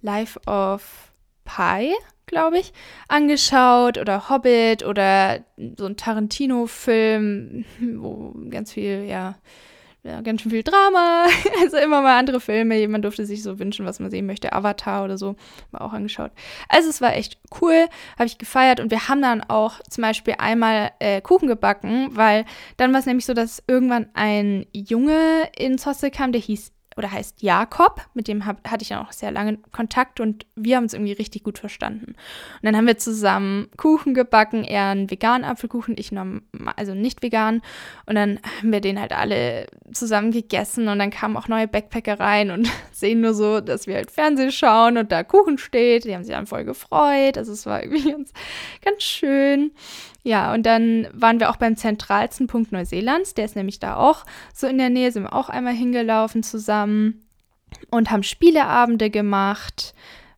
Life 0.02 0.38
of 0.46 1.12
Pi, 1.44 1.94
glaube 2.26 2.58
ich, 2.58 2.73
angeschaut 3.08 3.99
oder 3.99 4.28
Hobbit 4.28 4.85
oder 4.85 5.44
so 5.78 5.87
ein 5.87 5.96
Tarantino-Film, 5.96 7.64
wo 7.96 8.35
ganz 8.50 8.73
viel, 8.73 9.04
ja, 9.08 9.37
ja, 10.06 10.20
ganz 10.20 10.42
schön 10.42 10.52
viel 10.52 10.62
Drama. 10.62 11.26
Also 11.60 11.78
immer 11.78 12.02
mal 12.02 12.18
andere 12.18 12.38
Filme. 12.40 12.86
Man 12.86 13.02
durfte 13.02 13.26
sich 13.26 13.42
so 13.42 13.58
wünschen, 13.58 13.86
was 13.86 13.98
man 13.98 14.10
sehen 14.10 14.26
möchte. 14.26 14.52
Avatar 14.52 15.04
oder 15.04 15.18
so. 15.18 15.34
Mal 15.72 15.80
auch 15.80 15.92
angeschaut. 15.92 16.30
Also 16.68 16.88
es 16.90 17.00
war 17.00 17.14
echt 17.14 17.38
cool. 17.60 17.86
Habe 18.16 18.26
ich 18.26 18.38
gefeiert. 18.38 18.78
Und 18.78 18.90
wir 18.90 19.08
haben 19.08 19.22
dann 19.22 19.42
auch 19.42 19.80
zum 19.90 20.02
Beispiel 20.02 20.34
einmal 20.38 20.92
äh, 21.00 21.20
Kuchen 21.20 21.48
gebacken, 21.48 22.08
weil 22.12 22.44
dann 22.76 22.92
war 22.92 23.00
es 23.00 23.06
nämlich 23.06 23.26
so, 23.26 23.34
dass 23.34 23.62
irgendwann 23.66 24.08
ein 24.14 24.66
Junge 24.72 25.48
ins 25.56 25.86
Hostel 25.86 26.10
kam, 26.10 26.32
der 26.32 26.40
hieß 26.40 26.72
oder 26.96 27.12
heißt 27.12 27.42
Jakob, 27.42 28.00
mit 28.14 28.26
dem 28.26 28.46
hab, 28.46 28.66
hatte 28.68 28.82
ich 28.82 28.88
ja 28.88 29.02
auch 29.02 29.12
sehr 29.12 29.30
lange 29.30 29.58
Kontakt 29.72 30.18
und 30.18 30.46
wir 30.54 30.76
haben 30.76 30.84
uns 30.84 30.94
irgendwie 30.94 31.12
richtig 31.12 31.44
gut 31.44 31.58
verstanden. 31.58 32.12
Und 32.12 32.16
dann 32.62 32.76
haben 32.76 32.86
wir 32.86 32.96
zusammen 32.96 33.68
Kuchen 33.76 34.14
gebacken, 34.14 34.64
er 34.64 34.86
einen 34.86 35.10
veganen 35.10 35.44
Apfelkuchen, 35.44 35.96
ich 35.98 36.10
noch, 36.12 36.26
also 36.76 36.94
nicht 36.94 37.22
vegan. 37.22 37.60
Und 38.06 38.14
dann 38.14 38.40
haben 38.58 38.72
wir 38.72 38.80
den 38.80 38.98
halt 39.00 39.12
alle 39.12 39.66
zusammen 39.92 40.30
gegessen 40.30 40.88
und 40.88 40.98
dann 40.98 41.10
kamen 41.10 41.36
auch 41.36 41.48
neue 41.48 41.68
Backpacker 41.68 42.18
rein 42.18 42.50
und 42.50 42.68
sehen 42.92 43.20
nur 43.20 43.34
so, 43.34 43.60
dass 43.60 43.86
wir 43.86 43.96
halt 43.96 44.10
Fernsehen 44.10 44.50
schauen 44.50 44.96
und 44.96 45.12
da 45.12 45.22
Kuchen 45.22 45.58
steht. 45.58 46.04
Die 46.04 46.14
haben 46.14 46.24
sich 46.24 46.34
dann 46.34 46.46
voll 46.46 46.64
gefreut. 46.64 47.36
Also 47.36 47.52
es 47.52 47.66
war 47.66 47.82
irgendwie 47.82 48.10
ganz, 48.10 48.32
ganz 48.82 49.02
schön. 49.02 49.72
Ja, 50.26 50.52
und 50.52 50.66
dann 50.66 51.06
waren 51.12 51.38
wir 51.38 51.50
auch 51.50 51.56
beim 51.56 51.76
zentralsten 51.76 52.49
Punkt 52.49 52.73
Neuseelands. 52.73 53.35
Der 53.35 53.45
ist 53.45 53.54
nämlich 53.54 53.78
da 53.78 53.95
auch 53.95 54.25
so 54.52 54.66
in 54.66 54.76
der 54.76 54.90
Nähe, 54.90 55.12
sind 55.12 55.23
wir 55.23 55.33
auch 55.33 55.49
einmal 55.49 55.73
hingelaufen 55.73 56.42
zusammen 56.42 57.25
und 57.92 58.11
haben 58.11 58.25
Spieleabende 58.25 59.09
gemacht. 59.09 59.95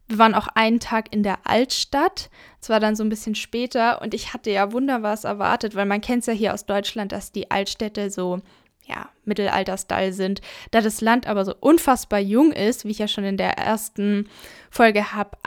Wir 0.06 0.18
waren 0.18 0.34
auch 0.34 0.48
einen 0.48 0.78
Tag 0.78 1.10
in 1.14 1.22
der 1.22 1.38
Altstadt. 1.44 2.28
Es 2.60 2.68
war 2.68 2.80
dann 2.80 2.96
so 2.96 3.02
ein 3.02 3.08
bisschen 3.08 3.34
später 3.34 4.02
und 4.02 4.12
ich 4.12 4.34
hatte 4.34 4.50
ja 4.50 4.72
wunderbar 4.72 5.18
erwartet, 5.24 5.74
weil 5.74 5.86
man 5.86 6.02
kennt 6.02 6.20
es 6.20 6.26
ja 6.26 6.34
hier 6.34 6.52
aus 6.52 6.66
Deutschland, 6.66 7.10
dass 7.10 7.32
die 7.32 7.50
Altstädte 7.50 8.10
so 8.10 8.42
ja, 8.84 9.08
Mittelalter-Style 9.24 10.12
sind. 10.12 10.42
Da 10.70 10.82
das 10.82 11.00
Land 11.00 11.26
aber 11.26 11.46
so 11.46 11.54
unfassbar 11.60 12.20
jung 12.20 12.52
ist, 12.52 12.84
wie 12.84 12.90
ich 12.90 12.98
ja 12.98 13.08
schon 13.08 13.24
in 13.24 13.38
der 13.38 13.56
ersten 13.56 14.28
Folge 14.70 15.14
habe 15.14 15.38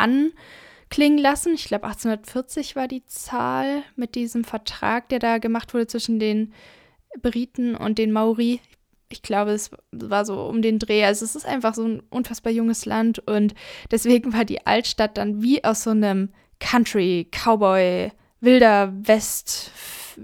anklingen 0.91 1.19
lassen. 1.19 1.53
Ich 1.53 1.65
glaube, 1.65 1.85
1840 1.85 2.75
war 2.75 2.87
die 2.87 3.05
Zahl 3.05 3.83
mit 3.95 4.15
diesem 4.15 4.43
Vertrag, 4.43 5.07
der 5.07 5.19
da 5.19 5.37
gemacht 5.37 5.73
wurde 5.73 5.87
zwischen 5.87 6.19
den 6.19 6.53
Briten 7.21 7.75
und 7.75 7.97
den 7.97 8.11
Maori. 8.11 8.59
Ich 9.09 9.21
glaube, 9.21 9.51
es 9.51 9.71
war 9.91 10.25
so 10.25 10.43
um 10.43 10.61
den 10.61 10.79
Dreh. 10.79 11.05
Also 11.05 11.23
es 11.23 11.35
ist 11.35 11.45
einfach 11.45 11.75
so 11.75 11.85
ein 11.85 12.03
unfassbar 12.09 12.51
junges 12.51 12.85
Land 12.85 13.19
und 13.19 13.53
deswegen 13.89 14.33
war 14.33 14.43
die 14.43 14.65
Altstadt 14.67 15.17
dann 15.17 15.41
wie 15.41 15.63
aus 15.63 15.83
so 15.83 15.91
einem 15.91 16.29
Country, 16.59 17.27
Cowboy, 17.31 18.11
wilder 18.41 18.93
West 18.93 19.71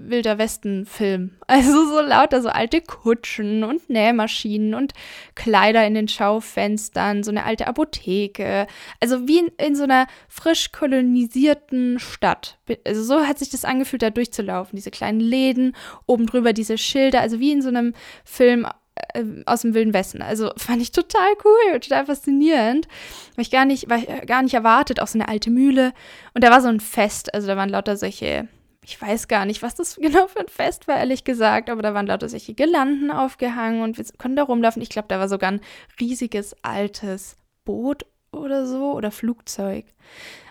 Wilder 0.06 0.38
Westen-Film. 0.38 1.32
Also 1.46 1.86
so 1.86 2.00
lauter, 2.00 2.42
so 2.42 2.48
alte 2.48 2.80
Kutschen 2.80 3.64
und 3.64 3.88
Nähmaschinen 3.88 4.74
und 4.74 4.92
Kleider 5.34 5.86
in 5.86 5.94
den 5.94 6.08
Schaufenstern, 6.08 7.22
so 7.22 7.30
eine 7.30 7.44
alte 7.44 7.66
Apotheke. 7.66 8.66
Also 9.00 9.26
wie 9.26 9.38
in, 9.38 9.48
in 9.58 9.76
so 9.76 9.84
einer 9.84 10.06
frisch 10.28 10.72
kolonisierten 10.72 11.98
Stadt. 11.98 12.58
Also 12.86 13.02
so 13.02 13.26
hat 13.26 13.38
sich 13.38 13.50
das 13.50 13.64
angefühlt, 13.64 14.02
da 14.02 14.10
durchzulaufen. 14.10 14.76
Diese 14.76 14.90
kleinen 14.90 15.20
Läden, 15.20 15.74
oben 16.06 16.26
drüber 16.26 16.52
diese 16.52 16.78
Schilder, 16.78 17.20
also 17.20 17.40
wie 17.40 17.52
in 17.52 17.62
so 17.62 17.68
einem 17.68 17.94
Film 18.24 18.66
äh, 19.14 19.24
aus 19.46 19.62
dem 19.62 19.74
Wilden 19.74 19.94
Westen. 19.94 20.22
Also 20.22 20.50
fand 20.56 20.82
ich 20.82 20.92
total 20.92 21.32
cool, 21.44 21.80
total 21.80 22.06
faszinierend. 22.06 22.88
Weil 23.36 23.42
ich 23.42 23.50
gar 23.50 23.64
nicht, 23.64 23.88
weil 23.88 24.00
ich 24.00 24.26
gar 24.26 24.42
nicht 24.42 24.54
erwartet, 24.54 25.00
auch 25.00 25.06
so 25.06 25.18
eine 25.18 25.28
alte 25.28 25.50
Mühle. 25.50 25.92
Und 26.34 26.44
da 26.44 26.50
war 26.50 26.60
so 26.60 26.68
ein 26.68 26.80
Fest, 26.80 27.32
also 27.34 27.46
da 27.46 27.56
waren 27.56 27.68
lauter 27.68 27.96
solche 27.96 28.48
ich 28.88 29.00
weiß 29.00 29.28
gar 29.28 29.44
nicht, 29.44 29.62
was 29.62 29.74
das 29.74 29.96
genau 30.00 30.26
für 30.28 30.40
ein 30.40 30.48
Fest 30.48 30.88
war, 30.88 30.96
ehrlich 30.96 31.24
gesagt, 31.24 31.68
aber 31.68 31.82
da 31.82 31.92
waren 31.92 32.06
lauter 32.06 32.28
solche 32.28 32.54
Girlanden 32.54 33.10
aufgehangen 33.10 33.82
und 33.82 33.98
wir 33.98 34.04
konnten 34.16 34.36
da 34.36 34.44
rumlaufen. 34.44 34.82
Ich 34.82 34.88
glaube, 34.88 35.08
da 35.08 35.18
war 35.18 35.28
sogar 35.28 35.52
ein 35.52 35.60
riesiges 36.00 36.56
altes 36.62 37.36
Boot 37.64 38.06
oder 38.32 38.66
so 38.66 38.92
oder 38.92 39.10
Flugzeug. 39.10 39.84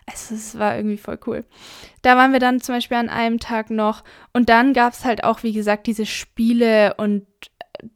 Also 0.06 0.36
es 0.36 0.58
war 0.58 0.78
irgendwie 0.78 0.98
voll 0.98 1.20
cool. 1.26 1.46
Da 2.02 2.16
waren 2.16 2.32
wir 2.32 2.40
dann 2.40 2.62
zum 2.62 2.76
Beispiel 2.76 2.98
an 2.98 3.10
einem 3.10 3.40
Tag 3.40 3.72
noch 3.72 4.04
und 4.34 4.50
dann 4.50 4.74
gab 4.74 4.94
es 4.94 5.04
halt 5.04 5.24
auch, 5.24 5.44
wie 5.44 5.52
gesagt, 5.52 5.88
diese 5.88 6.06
Spiele 6.06 6.94
und 6.96 7.26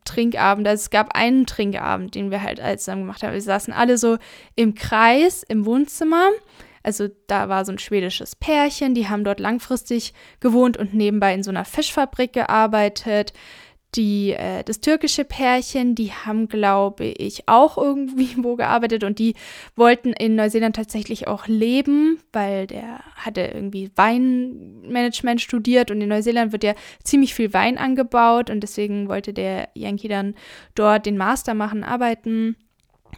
Trinkabend. 0.06 0.68
Also 0.68 0.82
es 0.82 0.90
gab 0.90 1.16
einen 1.16 1.46
Trinkabend, 1.46 2.16
den 2.16 2.32
wir 2.32 2.42
halt 2.42 2.60
als 2.60 2.86
dann 2.86 3.00
gemacht 3.00 3.24
haben. 3.24 3.34
Wir 3.34 3.42
saßen 3.42 3.74
alle 3.74 3.98
so 3.98 4.18
im 4.56 4.76
Kreis 4.76 5.44
im 5.44 5.66
Wohnzimmer 5.66 6.30
also 6.84 7.08
da 7.28 7.50
war 7.50 7.66
so 7.66 7.72
ein 7.72 7.80
schwedisches 7.80 8.36
Pärchen, 8.36 8.94
die 8.94 9.08
haben 9.08 9.24
dort 9.24 9.40
langfristig 9.40 10.14
gewohnt 10.40 10.78
und 10.78 10.94
nebenbei 10.94 11.34
in 11.34 11.44
so 11.44 11.52
einer 11.52 11.66
Fischfabrik 11.66 12.34
gearbeitet. 12.34 13.34
Die, 13.96 14.32
äh, 14.32 14.64
das 14.64 14.80
türkische 14.80 15.26
Pärchen, 15.26 15.96
die 15.96 16.14
haben, 16.14 16.48
glaube 16.48 17.04
ich, 17.04 17.50
auch 17.50 17.78
irgendwie 17.78 18.36
wo 18.38 18.56
gearbeitet 18.56 19.04
und 19.04 19.20
die 19.20 19.36
wollten 19.76 20.14
in 20.14 20.36
Neuseeland 20.36 20.78
tatsächlich 20.78 21.28
auch 21.28 21.48
leben, 21.48 22.20
weil 22.32 22.68
der 22.68 23.02
hatte 23.16 23.42
irgendwie 23.42 23.92
Weinmanagement 23.96 25.42
studiert 25.42 25.92
und 25.92 26.00
in 26.00 26.08
Neuseeland 26.08 26.54
wird 26.54 26.64
ja 26.64 26.74
ziemlich 27.04 27.34
viel 27.34 27.54
Wein 27.54 27.78
angebaut 27.78 28.50
und 28.50 28.62
deswegen 28.62 29.10
wollte 29.10 29.34
der 29.34 29.68
Yankee 29.76 30.08
dann 30.08 30.36
dort 30.74 31.06
den 31.06 31.18
Master 31.18 31.54
machen, 31.54 31.84
arbeiten. 31.84 32.56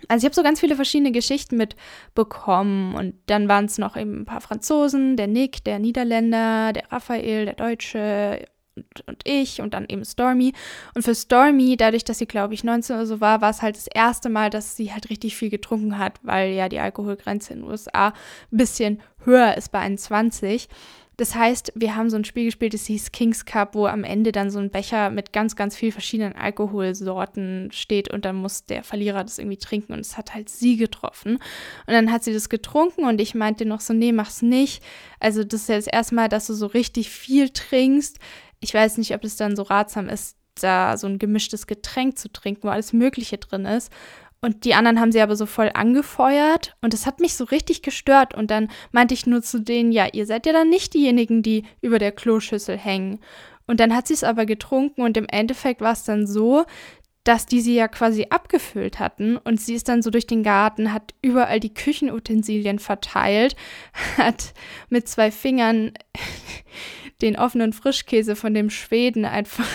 Also 0.07 0.23
ich 0.23 0.25
habe 0.25 0.35
so 0.35 0.43
ganz 0.43 0.59
viele 0.59 0.75
verschiedene 0.75 1.11
Geschichten 1.11 1.57
mitbekommen 1.57 2.95
und 2.95 3.15
dann 3.27 3.47
waren 3.47 3.65
es 3.65 3.77
noch 3.77 3.95
eben 3.95 4.21
ein 4.21 4.25
paar 4.25 4.41
Franzosen, 4.41 5.17
der 5.17 5.27
Nick, 5.27 5.63
der 5.63 5.79
Niederländer, 5.79 6.73
der 6.73 6.91
Raphael, 6.91 7.45
der 7.45 7.55
Deutsche 7.55 8.45
und, 8.75 9.07
und, 9.07 9.21
ich 9.23 9.61
und 9.61 9.73
dann 9.73 9.85
eben 9.87 10.03
Stormy. 10.03 10.53
Und 10.95 11.03
für 11.03 11.15
Stormy, 11.15 11.77
dadurch, 11.77 12.03
dass 12.03 12.17
sie, 12.19 12.25
glaube 12.25 12.53
ich, 12.53 12.63
19 12.63 12.95
oder 12.95 13.05
so 13.05 13.21
war, 13.21 13.41
war 13.41 13.49
es 13.49 13.61
halt 13.61 13.75
das 13.75 13.87
erste 13.87 14.29
Mal, 14.29 14.49
dass 14.49 14.75
sie 14.75 14.91
halt 14.91 15.09
richtig 15.09 15.35
viel 15.35 15.49
getrunken 15.49 15.97
hat, 15.97 16.19
weil 16.23 16.53
ja 16.53 16.69
die 16.69 16.79
Alkoholgrenze 16.79 17.53
in 17.53 17.61
den 17.61 17.69
USA 17.69 18.07
ein 18.07 18.57
bisschen 18.57 19.01
höher 19.25 19.55
ist 19.57 19.71
bei 19.71 19.79
21. 19.79 20.67
Das 21.17 21.35
heißt, 21.35 21.73
wir 21.75 21.95
haben 21.95 22.09
so 22.09 22.17
ein 22.17 22.25
Spiel 22.25 22.45
gespielt, 22.45 22.73
das 22.73 22.85
hieß 22.87 23.11
Kings 23.11 23.45
Cup, 23.45 23.75
wo 23.75 23.85
am 23.85 24.03
Ende 24.03 24.31
dann 24.31 24.49
so 24.49 24.59
ein 24.59 24.71
Becher 24.71 25.09
mit 25.11 25.31
ganz, 25.31 25.55
ganz 25.55 25.75
vielen 25.75 25.91
verschiedenen 25.91 26.33
Alkoholsorten 26.33 27.69
steht 27.71 28.11
und 28.11 28.25
dann 28.25 28.35
muss 28.35 28.65
der 28.65 28.83
Verlierer 28.83 29.23
das 29.23 29.37
irgendwie 29.37 29.57
trinken 29.57 29.93
und 29.93 29.99
es 29.99 30.17
hat 30.17 30.33
halt 30.33 30.49
sie 30.49 30.75
getroffen. 30.77 31.33
Und 31.33 31.93
dann 31.93 32.11
hat 32.11 32.23
sie 32.23 32.33
das 32.33 32.49
getrunken 32.49 33.05
und 33.05 33.21
ich 33.21 33.35
meinte 33.35 33.65
noch 33.65 33.81
so, 33.81 33.93
nee, 33.93 34.11
mach's 34.11 34.41
nicht. 34.41 34.83
Also 35.19 35.43
das 35.43 35.61
ist 35.61 35.69
ja 35.69 35.75
das 35.75 35.87
erste 35.87 36.15
Mal, 36.15 36.29
dass 36.29 36.47
du 36.47 36.53
so 36.53 36.65
richtig 36.65 37.09
viel 37.09 37.49
trinkst. 37.49 38.17
Ich 38.59 38.73
weiß 38.73 38.97
nicht, 38.97 39.13
ob 39.13 39.21
das 39.21 39.35
dann 39.35 39.55
so 39.55 39.63
ratsam 39.63 40.09
ist, 40.09 40.37
da 40.61 40.97
so 40.97 41.07
ein 41.07 41.19
gemischtes 41.19 41.67
Getränk 41.67 42.17
zu 42.17 42.31
trinken, 42.31 42.63
wo 42.63 42.69
alles 42.69 42.93
Mögliche 42.93 43.37
drin 43.37 43.65
ist. 43.65 43.91
Und 44.43 44.65
die 44.65 44.73
anderen 44.73 44.99
haben 44.99 45.13
sie 45.13 45.21
aber 45.21 45.37
so 45.37 45.45
voll 45.45 45.71
angefeuert 45.73 46.75
und 46.81 46.91
das 46.91 47.05
hat 47.05 47.21
mich 47.21 47.35
so 47.35 47.45
richtig 47.45 47.81
gestört. 47.81 48.35
Und 48.35 48.51
dann 48.51 48.67
meinte 48.91 49.13
ich 49.13 49.25
nur 49.25 49.41
zu 49.41 49.61
denen, 49.61 49.93
ja, 49.93 50.09
ihr 50.11 50.25
seid 50.25 50.45
ja 50.45 50.51
dann 50.51 50.69
nicht 50.69 50.93
diejenigen, 50.93 51.43
die 51.43 51.63
über 51.79 51.97
der 51.97 52.11
Kloschüssel 52.11 52.77
hängen. 52.77 53.19
Und 53.67 53.79
dann 53.79 53.95
hat 53.95 54.07
sie 54.07 54.15
es 54.15 54.25
aber 54.25 54.45
getrunken 54.45 55.01
und 55.01 55.15
im 55.15 55.27
Endeffekt 55.29 55.79
war 55.79 55.93
es 55.93 56.03
dann 56.03 56.27
so, 56.27 56.65
dass 57.23 57.45
die 57.45 57.61
sie 57.61 57.75
ja 57.75 57.87
quasi 57.87 58.27
abgefüllt 58.31 58.99
hatten 58.99 59.37
und 59.37 59.61
sie 59.61 59.75
ist 59.75 59.87
dann 59.87 60.01
so 60.01 60.09
durch 60.09 60.27
den 60.27 60.43
Garten, 60.43 60.91
hat 60.91 61.13
überall 61.21 61.61
die 61.61 61.73
Küchenutensilien 61.73 62.79
verteilt, 62.79 63.55
hat 64.17 64.53
mit 64.89 65.07
zwei 65.07 65.31
Fingern 65.31 65.93
den 67.21 67.37
offenen 67.37 67.71
Frischkäse 67.71 68.35
von 68.35 68.53
dem 68.53 68.69
Schweden 68.69 69.23
einfach 69.23 69.69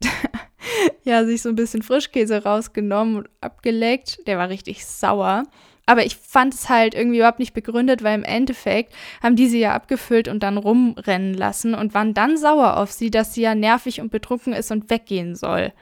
ja, 1.04 1.24
sich 1.24 1.42
so 1.42 1.48
ein 1.48 1.56
bisschen 1.56 1.82
Frischkäse 1.82 2.42
rausgenommen 2.44 3.16
und 3.16 3.30
abgeleckt. 3.40 4.26
Der 4.26 4.38
war 4.38 4.48
richtig 4.48 4.86
sauer. 4.86 5.44
Aber 5.84 6.06
ich 6.06 6.16
fand 6.16 6.54
es 6.54 6.68
halt 6.68 6.94
irgendwie 6.94 7.18
überhaupt 7.18 7.40
nicht 7.40 7.54
begründet, 7.54 8.02
weil 8.02 8.14
im 8.14 8.24
Endeffekt 8.24 8.94
haben 9.22 9.36
die 9.36 9.48
sie 9.48 9.58
ja 9.58 9.74
abgefüllt 9.74 10.28
und 10.28 10.42
dann 10.42 10.56
rumrennen 10.56 11.34
lassen 11.34 11.74
und 11.74 11.92
waren 11.92 12.14
dann 12.14 12.36
sauer 12.36 12.76
auf 12.76 12.92
sie, 12.92 13.10
dass 13.10 13.34
sie 13.34 13.42
ja 13.42 13.54
nervig 13.54 14.00
und 14.00 14.10
betrunken 14.10 14.52
ist 14.52 14.70
und 14.70 14.90
weggehen 14.90 15.34
soll. 15.34 15.72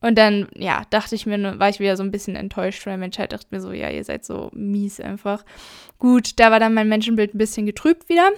Und 0.00 0.16
dann, 0.16 0.48
ja, 0.56 0.82
dachte 0.90 1.14
ich 1.14 1.26
mir, 1.26 1.58
war 1.58 1.68
ich 1.68 1.78
wieder 1.78 1.96
so 1.96 2.02
ein 2.02 2.10
bisschen 2.10 2.34
enttäuscht, 2.34 2.86
weil 2.86 2.96
Mensch 2.96 3.18
halt 3.18 3.32
dachte 3.32 3.46
mir 3.50 3.60
so, 3.60 3.70
ja, 3.70 3.90
ihr 3.90 4.02
seid 4.02 4.24
so 4.24 4.50
mies 4.52 4.98
einfach. 4.98 5.44
Gut, 5.98 6.40
da 6.40 6.50
war 6.50 6.58
dann 6.58 6.74
mein 6.74 6.88
Menschenbild 6.88 7.34
ein 7.34 7.38
bisschen 7.38 7.66
getrübt 7.66 8.08
wieder. 8.08 8.30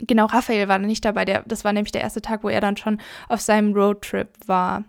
Genau, 0.00 0.26
Raphael 0.26 0.68
war 0.68 0.78
nicht 0.78 1.04
dabei. 1.04 1.24
Der, 1.24 1.42
das 1.46 1.64
war 1.64 1.72
nämlich 1.72 1.92
der 1.92 2.02
erste 2.02 2.22
Tag, 2.22 2.44
wo 2.44 2.48
er 2.48 2.60
dann 2.60 2.76
schon 2.76 3.00
auf 3.28 3.40
seinem 3.40 3.72
Roadtrip 3.72 4.28
war. 4.46 4.84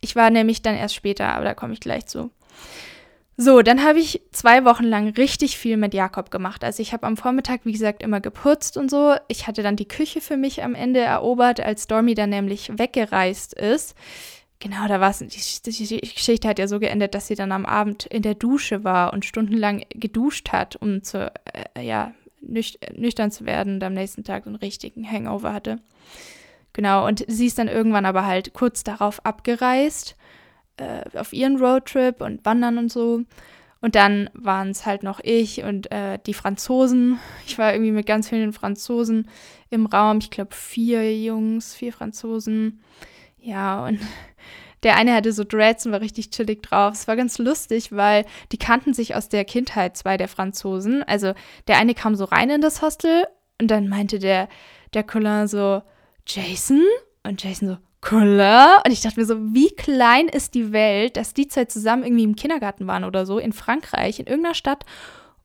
Ich 0.00 0.16
war 0.16 0.30
nämlich 0.30 0.62
dann 0.62 0.74
erst 0.74 0.94
später, 0.94 1.34
aber 1.34 1.44
da 1.44 1.54
komme 1.54 1.72
ich 1.72 1.80
gleich 1.80 2.06
zu. 2.06 2.30
So, 3.36 3.62
dann 3.62 3.82
habe 3.82 4.00
ich 4.00 4.20
zwei 4.32 4.66
Wochen 4.66 4.84
lang 4.84 5.08
richtig 5.14 5.56
viel 5.56 5.78
mit 5.78 5.94
Jakob 5.94 6.30
gemacht. 6.30 6.62
Also 6.62 6.82
ich 6.82 6.92
habe 6.92 7.06
am 7.06 7.16
Vormittag, 7.16 7.60
wie 7.64 7.72
gesagt, 7.72 8.02
immer 8.02 8.20
geputzt 8.20 8.76
und 8.76 8.90
so. 8.90 9.14
Ich 9.28 9.46
hatte 9.46 9.62
dann 9.62 9.76
die 9.76 9.88
Küche 9.88 10.20
für 10.20 10.36
mich 10.36 10.62
am 10.62 10.74
Ende 10.74 11.00
erobert, 11.00 11.58
als 11.58 11.84
Stormy 11.84 12.14
dann 12.14 12.28
nämlich 12.28 12.70
weggereist 12.76 13.54
ist. 13.54 13.94
Genau, 14.58 14.86
da 14.88 15.00
war 15.00 15.08
es, 15.08 15.20
die, 15.20 15.70
die, 15.70 16.00
Geschichte 16.00 16.46
hat 16.46 16.58
ja 16.58 16.68
so 16.68 16.80
geendet, 16.80 17.14
dass 17.14 17.28
sie 17.28 17.34
dann 17.34 17.50
am 17.50 17.64
Abend 17.64 18.04
in 18.04 18.20
der 18.20 18.34
Dusche 18.34 18.84
war 18.84 19.14
und 19.14 19.24
stundenlang 19.24 19.86
geduscht 19.88 20.50
hat, 20.52 20.76
um 20.76 21.02
zu, 21.02 21.32
äh, 21.74 21.82
ja, 21.82 22.12
nüchtern 22.40 23.30
zu 23.30 23.44
werden 23.44 23.74
und 23.74 23.84
am 23.84 23.94
nächsten 23.94 24.24
Tag 24.24 24.46
einen 24.46 24.56
richtigen 24.56 25.08
Hangover 25.10 25.52
hatte. 25.52 25.78
Genau, 26.72 27.06
und 27.06 27.24
sie 27.28 27.46
ist 27.46 27.58
dann 27.58 27.68
irgendwann 27.68 28.06
aber 28.06 28.26
halt 28.26 28.52
kurz 28.52 28.84
darauf 28.84 29.24
abgereist 29.24 30.16
äh, 30.76 31.02
auf 31.18 31.32
ihren 31.32 31.56
Roadtrip 31.56 32.20
und 32.20 32.44
Wandern 32.44 32.78
und 32.78 32.92
so. 32.92 33.22
Und 33.82 33.94
dann 33.94 34.28
waren 34.34 34.70
es 34.70 34.84
halt 34.84 35.02
noch 35.02 35.20
ich 35.22 35.62
und 35.62 35.90
äh, 35.90 36.18
die 36.26 36.34
Franzosen. 36.34 37.18
Ich 37.46 37.58
war 37.58 37.72
irgendwie 37.72 37.92
mit 37.92 38.06
ganz 38.06 38.28
vielen 38.28 38.52
Franzosen 38.52 39.28
im 39.70 39.86
Raum. 39.86 40.18
Ich 40.18 40.30
glaube, 40.30 40.54
vier 40.54 41.18
Jungs, 41.18 41.74
vier 41.74 41.92
Franzosen. 41.92 42.80
Ja, 43.38 43.86
und 43.86 43.98
Der 44.82 44.96
eine 44.96 45.14
hatte 45.14 45.32
so 45.32 45.44
Dreads 45.44 45.86
und 45.86 45.92
war 45.92 46.00
richtig 46.00 46.30
chillig 46.30 46.62
drauf. 46.62 46.94
Es 46.94 47.08
war 47.08 47.16
ganz 47.16 47.38
lustig, 47.38 47.92
weil 47.92 48.24
die 48.52 48.58
kannten 48.58 48.94
sich 48.94 49.14
aus 49.14 49.28
der 49.28 49.44
Kindheit, 49.44 49.96
zwei 49.96 50.16
der 50.16 50.28
Franzosen. 50.28 51.02
Also 51.02 51.34
der 51.68 51.78
eine 51.78 51.94
kam 51.94 52.14
so 52.14 52.24
rein 52.24 52.50
in 52.50 52.60
das 52.60 52.82
Hostel 52.82 53.24
und 53.60 53.70
dann 53.70 53.88
meinte 53.88 54.18
der, 54.18 54.48
der 54.94 55.02
Colin 55.02 55.46
so, 55.46 55.82
Jason? 56.26 56.82
Und 57.22 57.42
Jason 57.42 57.68
so, 57.68 57.76
Colin? 58.00 58.68
Und 58.84 58.92
ich 58.92 59.02
dachte 59.02 59.20
mir 59.20 59.26
so, 59.26 59.36
wie 59.52 59.70
klein 59.70 60.28
ist 60.28 60.54
die 60.54 60.72
Welt, 60.72 61.16
dass 61.16 61.34
die 61.34 61.48
zwei 61.48 61.66
zusammen 61.66 62.04
irgendwie 62.04 62.24
im 62.24 62.36
Kindergarten 62.36 62.86
waren 62.86 63.04
oder 63.04 63.26
so, 63.26 63.38
in 63.38 63.52
Frankreich, 63.52 64.18
in 64.18 64.26
irgendeiner 64.26 64.54
Stadt 64.54 64.86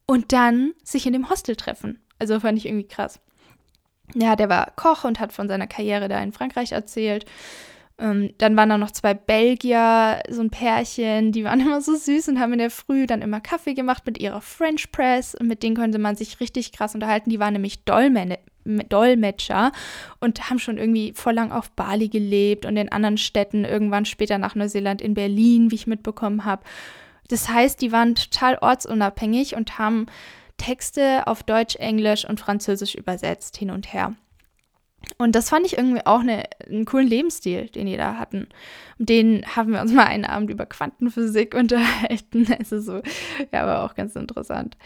und 0.05 0.31
dann 0.31 0.73
sich 0.83 1.05
in 1.05 1.13
dem 1.13 1.29
Hostel 1.29 1.55
treffen. 1.55 1.99
Also 2.19 2.39
fand 2.39 2.57
ich 2.57 2.65
irgendwie 2.65 2.87
krass. 2.87 3.19
Ja, 4.13 4.35
der 4.35 4.49
war 4.49 4.71
Koch 4.75 5.03
und 5.03 5.19
hat 5.19 5.33
von 5.33 5.47
seiner 5.47 5.67
Karriere 5.67 6.07
da 6.07 6.21
in 6.21 6.31
Frankreich 6.31 6.71
erzählt. 6.71 7.25
Ähm, 7.97 8.33
dann 8.37 8.57
waren 8.57 8.69
da 8.69 8.77
noch 8.77 8.91
zwei 8.91 9.13
Belgier, 9.13 10.21
so 10.29 10.41
ein 10.41 10.49
Pärchen, 10.49 11.31
die 11.31 11.43
waren 11.43 11.59
immer 11.61 11.81
so 11.81 11.95
süß 11.95 12.29
und 12.29 12.39
haben 12.39 12.53
in 12.53 12.59
der 12.59 12.71
Früh 12.71 13.07
dann 13.07 13.21
immer 13.21 13.39
Kaffee 13.39 13.73
gemacht 13.73 14.03
mit 14.05 14.19
ihrer 14.19 14.41
French 14.41 14.91
Press 14.91 15.35
und 15.35 15.47
mit 15.47 15.63
denen 15.63 15.75
konnte 15.75 15.99
man 15.99 16.15
sich 16.15 16.39
richtig 16.39 16.71
krass 16.71 16.93
unterhalten. 16.93 17.29
Die 17.29 17.39
waren 17.39 17.53
nämlich 17.53 17.83
Dolmen 17.85 18.35
Dolmetscher 18.89 19.71
und 20.19 20.49
haben 20.49 20.59
schon 20.59 20.77
irgendwie 20.77 21.13
voll 21.13 21.33
lang 21.33 21.51
auf 21.51 21.69
Bali 21.71 22.09
gelebt 22.09 22.65
und 22.65 22.77
in 22.77 22.91
anderen 22.91 23.17
Städten, 23.17 23.63
irgendwann 23.63 24.05
später 24.05 24.39
nach 24.39 24.55
Neuseeland, 24.55 25.01
in 25.01 25.13
Berlin, 25.13 25.69
wie 25.69 25.75
ich 25.75 25.87
mitbekommen 25.87 26.45
habe. 26.45 26.63
Das 27.27 27.49
heißt, 27.49 27.81
die 27.81 27.91
waren 27.91 28.15
total 28.15 28.57
ortsunabhängig 28.59 29.55
und 29.55 29.77
haben 29.77 30.07
Texte 30.57 31.27
auf 31.27 31.43
Deutsch, 31.43 31.75
Englisch 31.75 32.27
und 32.27 32.39
Französisch 32.39 32.95
übersetzt, 32.95 33.57
hin 33.57 33.71
und 33.71 33.93
her. 33.93 34.15
Und 35.17 35.35
das 35.35 35.49
fand 35.49 35.65
ich 35.65 35.77
irgendwie 35.77 36.05
auch 36.05 36.19
eine, 36.19 36.43
einen 36.67 36.85
coolen 36.85 37.07
Lebensstil, 37.07 37.67
den 37.69 37.87
die 37.87 37.97
da 37.97 38.15
hatten. 38.17 38.47
Den 38.97 39.45
haben 39.55 39.71
wir 39.71 39.81
uns 39.81 39.93
mal 39.93 40.05
einen 40.05 40.25
Abend 40.25 40.49
über 40.49 40.65
Quantenphysik 40.65 41.53
unterhalten. 41.55 42.47
Also 42.57 42.79
so, 42.79 43.01
ja, 43.51 43.65
war 43.65 43.83
auch 43.83 43.95
ganz 43.95 44.15
interessant. 44.15 44.77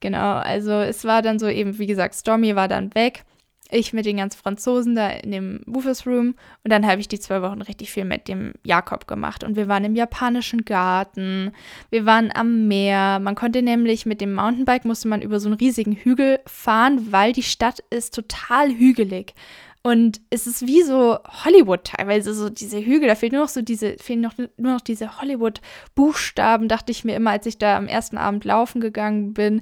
Genau, 0.00 0.34
also 0.34 0.72
es 0.72 1.04
war 1.04 1.22
dann 1.22 1.38
so 1.38 1.48
eben, 1.48 1.78
wie 1.78 1.86
gesagt, 1.86 2.14
Stormy 2.14 2.54
war 2.54 2.68
dann 2.68 2.94
weg 2.94 3.24
ich 3.70 3.92
mit 3.92 4.06
den 4.06 4.16
ganzen 4.16 4.38
Franzosen 4.38 4.94
da 4.94 5.08
in 5.10 5.30
dem 5.30 5.60
Woofers 5.66 6.06
Room 6.06 6.34
und 6.64 6.72
dann 6.72 6.86
habe 6.86 7.00
ich 7.00 7.08
die 7.08 7.20
zwei 7.20 7.42
Wochen 7.42 7.62
richtig 7.62 7.90
viel 7.90 8.04
mit 8.04 8.28
dem 8.28 8.54
Jakob 8.64 9.06
gemacht. 9.06 9.44
Und 9.44 9.56
wir 9.56 9.68
waren 9.68 9.84
im 9.84 9.94
japanischen 9.94 10.64
Garten, 10.64 11.52
wir 11.90 12.06
waren 12.06 12.30
am 12.34 12.66
Meer, 12.68 13.18
man 13.18 13.34
konnte 13.34 13.62
nämlich 13.62 14.06
mit 14.06 14.20
dem 14.20 14.34
Mountainbike 14.34 14.84
musste 14.84 15.08
man 15.08 15.22
über 15.22 15.40
so 15.40 15.48
einen 15.48 15.58
riesigen 15.58 15.92
Hügel 15.92 16.40
fahren, 16.46 17.12
weil 17.12 17.32
die 17.32 17.42
Stadt 17.42 17.80
ist 17.90 18.14
total 18.14 18.70
hügelig. 18.70 19.34
Und 19.82 20.20
es 20.30 20.46
ist 20.46 20.66
wie 20.66 20.82
so 20.82 21.18
Hollywood 21.44 21.84
teilweise, 21.84 22.34
so 22.34 22.50
diese 22.50 22.78
Hügel, 22.84 23.08
da 23.08 23.14
fehlen 23.14 23.32
nur 23.32 23.42
noch 23.42 23.48
so 23.48 23.62
diese, 23.62 23.96
fehlen 23.98 24.20
noch, 24.20 24.36
nur 24.36 24.72
noch 24.72 24.80
diese 24.80 25.20
Hollywood-Buchstaben, 25.20 26.68
dachte 26.68 26.92
ich 26.92 27.04
mir 27.04 27.16
immer, 27.16 27.30
als 27.30 27.46
ich 27.46 27.58
da 27.58 27.76
am 27.76 27.86
ersten 27.86 28.18
Abend 28.18 28.44
laufen 28.44 28.80
gegangen 28.80 29.34
bin 29.34 29.60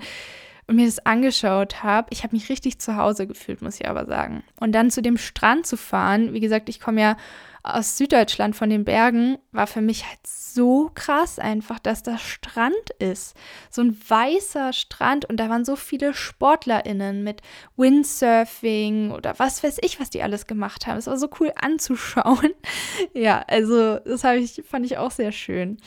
und 0.66 0.76
mir 0.76 0.86
das 0.86 1.04
angeschaut 1.04 1.82
habe, 1.82 2.08
ich 2.10 2.24
habe 2.24 2.34
mich 2.34 2.48
richtig 2.48 2.80
zu 2.80 2.96
Hause 2.96 3.26
gefühlt, 3.26 3.62
muss 3.62 3.80
ich 3.80 3.88
aber 3.88 4.06
sagen. 4.06 4.42
Und 4.58 4.72
dann 4.72 4.90
zu 4.90 5.00
dem 5.00 5.16
Strand 5.16 5.66
zu 5.66 5.76
fahren, 5.76 6.32
wie 6.32 6.40
gesagt, 6.40 6.68
ich 6.68 6.80
komme 6.80 7.00
ja 7.00 7.16
aus 7.62 7.96
Süddeutschland 7.96 8.54
von 8.54 8.70
den 8.70 8.84
Bergen, 8.84 9.38
war 9.50 9.66
für 9.66 9.80
mich 9.80 10.06
halt 10.06 10.20
so 10.24 10.90
krass 10.94 11.38
einfach, 11.38 11.80
dass 11.80 12.02
das 12.02 12.22
Strand 12.22 12.90
ist. 13.00 13.36
So 13.70 13.82
ein 13.82 13.98
weißer 14.08 14.72
Strand 14.72 15.24
und 15.24 15.38
da 15.38 15.50
waren 15.50 15.64
so 15.64 15.74
viele 15.74 16.14
SportlerInnen 16.14 17.24
mit 17.24 17.42
Windsurfing 17.76 19.10
oder 19.10 19.34
was 19.38 19.64
weiß 19.64 19.78
ich, 19.82 20.00
was 20.00 20.10
die 20.10 20.22
alles 20.22 20.46
gemacht 20.46 20.86
haben. 20.86 20.98
Es 20.98 21.08
war 21.08 21.18
so 21.18 21.28
cool 21.40 21.52
anzuschauen. 21.56 22.54
ja, 23.14 23.44
also 23.48 23.98
das 23.98 24.22
ich, 24.24 24.62
fand 24.64 24.86
ich 24.86 24.96
auch 24.98 25.10
sehr 25.10 25.32
schön. 25.32 25.78